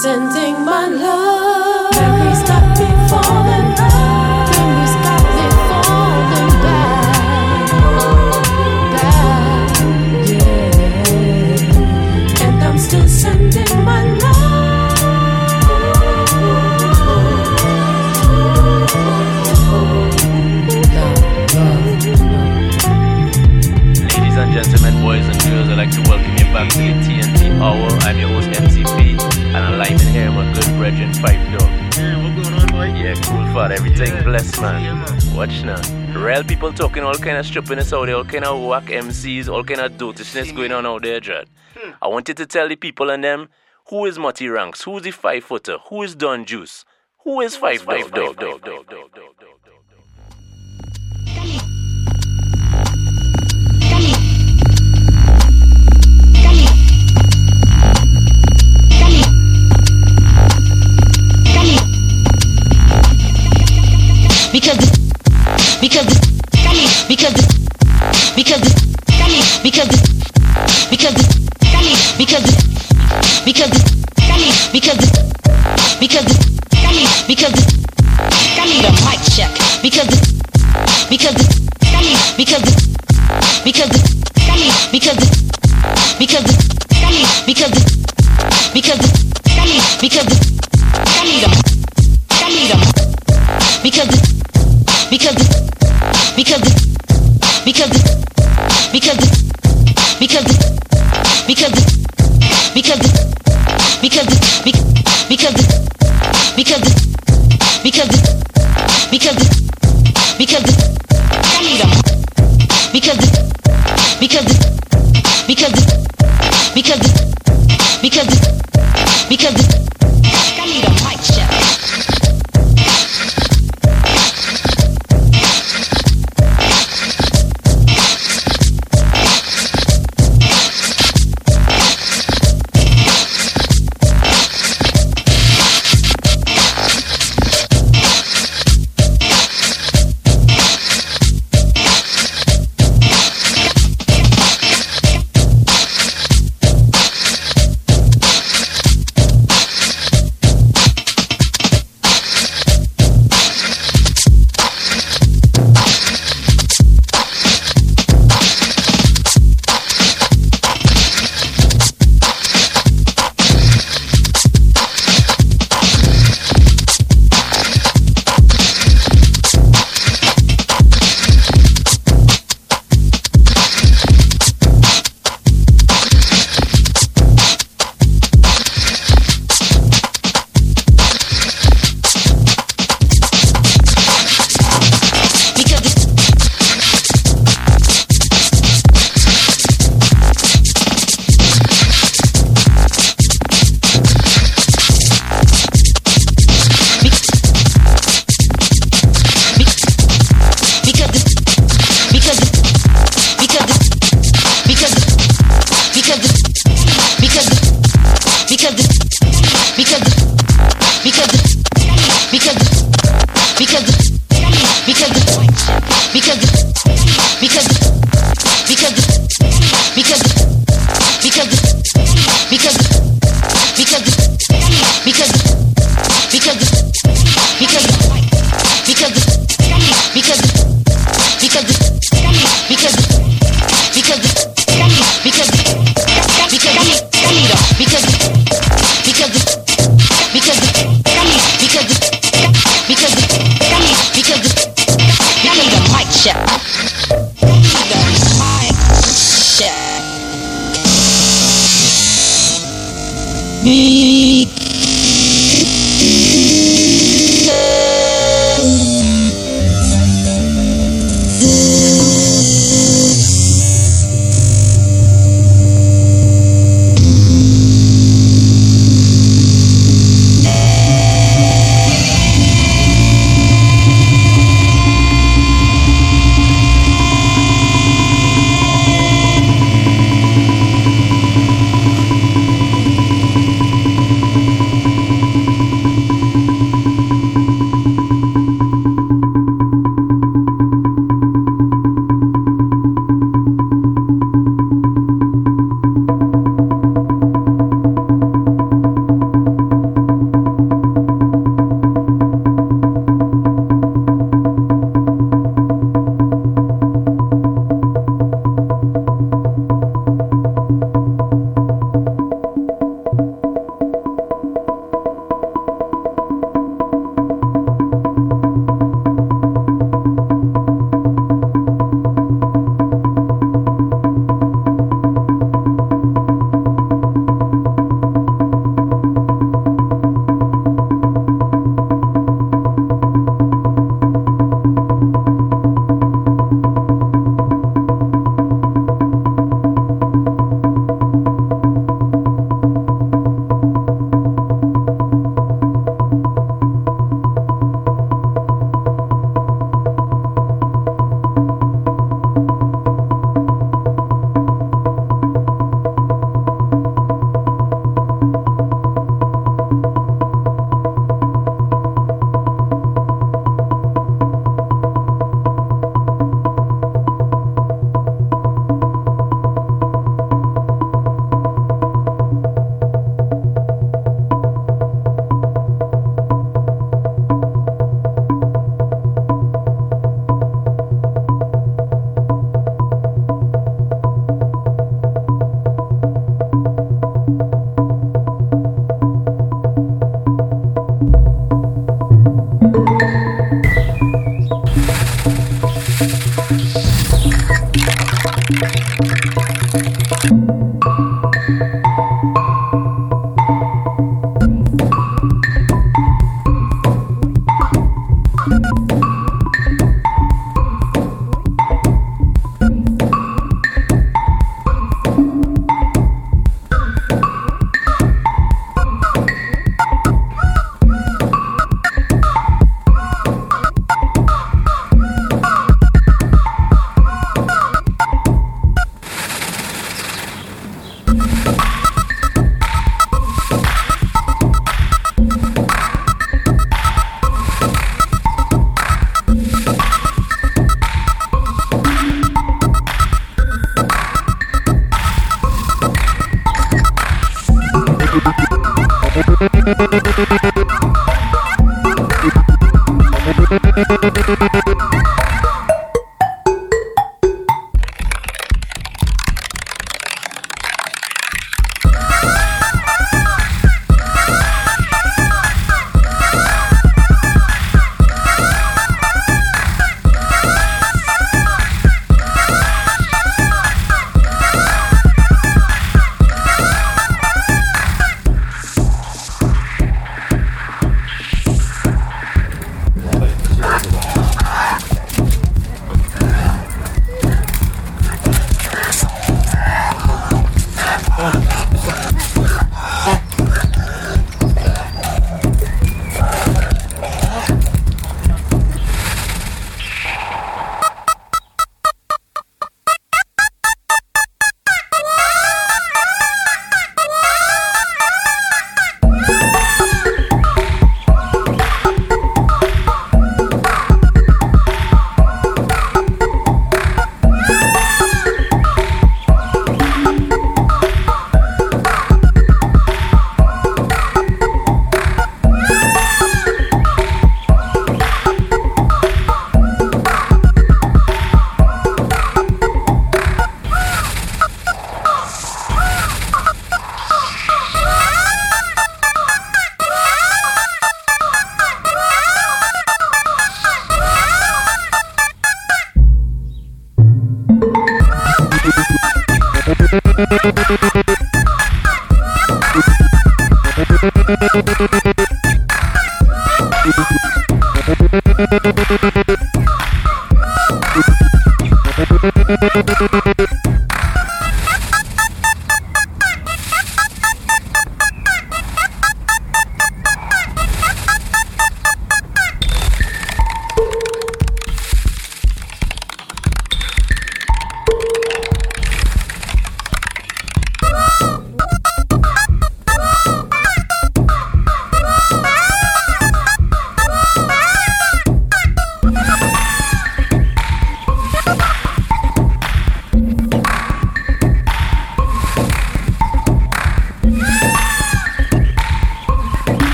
Sending 0.00 0.54
my 0.64 0.86
love. 0.86 1.90
Memories 1.96 2.42
got 2.46 2.78
me 2.78 2.86
falling 3.10 3.74
back. 3.74 4.46
Memories 4.52 4.94
got 5.06 5.24
me 5.34 5.46
falling 5.66 6.54
back. 6.62 7.66
Back, 8.94 9.74
yeah. 10.30 10.86
And 12.46 12.56
I'm 12.62 12.78
still 12.78 13.08
sending 13.08 13.84
my 13.84 14.04
love 14.22 14.42
gentlemen, 24.52 25.00
boys 25.02 25.26
and 25.26 25.41
I'd 25.72 25.78
like 25.78 25.90
to 25.92 26.02
welcome 26.02 26.32
you 26.32 26.44
back 26.52 26.70
to 26.72 26.76
the 26.76 26.92
TNT 27.00 27.58
Hour. 27.58 27.88
I'm 28.02 28.18
your 28.18 28.28
host 28.28 28.50
MCP, 28.50 29.18
and 29.18 29.56
I'm 29.56 29.78
live 29.78 29.92
in 29.92 30.08
here 30.08 30.26
with 30.26 30.36
my 30.36 30.52
good 30.52 30.66
brethren 30.76 31.12
Pipe 31.14 31.58
Dog. 31.58 31.70
Man, 31.96 32.36
what's 32.36 32.50
going 32.50 32.90
on 32.90 32.96
Yeah, 32.98 33.14
cool 33.14 33.46
father. 33.54 33.76
Everything 33.76 34.22
blessed, 34.22 34.60
man. 34.60 35.06
Watch 35.34 35.62
now. 35.62 35.80
Real 36.12 36.44
people 36.44 36.74
talking 36.74 37.02
all 37.02 37.14
kind 37.14 37.38
of 37.38 37.46
stupidness 37.46 37.94
out 37.94 38.04
there, 38.04 38.16
all 38.16 38.24
kind 38.24 38.44
of 38.44 38.62
whack 38.62 38.84
MCs, 38.84 39.48
all 39.48 39.64
kind 39.64 39.80
of 39.80 39.92
dotishness 39.92 40.54
going 40.54 40.72
on 40.72 40.84
out 40.84 41.04
there, 41.04 41.20
Dread. 41.20 41.48
Hmm. 41.74 41.92
I 42.02 42.08
wanted 42.08 42.36
to 42.36 42.44
tell 42.44 42.68
the 42.68 42.76
people 42.76 43.08
and 43.08 43.24
them 43.24 43.48
who 43.88 44.04
is 44.04 44.18
Mutty 44.18 44.50
Ranks, 44.50 44.82
who's 44.82 45.00
the 45.00 45.10
five 45.10 45.42
footer, 45.42 45.78
who 45.88 46.02
is 46.02 46.14
Don 46.14 46.44
Juice, 46.44 46.84
who 47.24 47.40
is 47.40 47.56
Phife 47.56 47.86
Dawg 47.86 48.12
Dog 48.12 48.36
Dog 48.36 48.62
Dog 48.62 48.86
Dog 48.90 49.41
Because 64.52 64.76
this, 64.76 65.80
because 65.80 66.04
this, 66.04 67.08
because 67.08 67.32
this, 67.32 67.81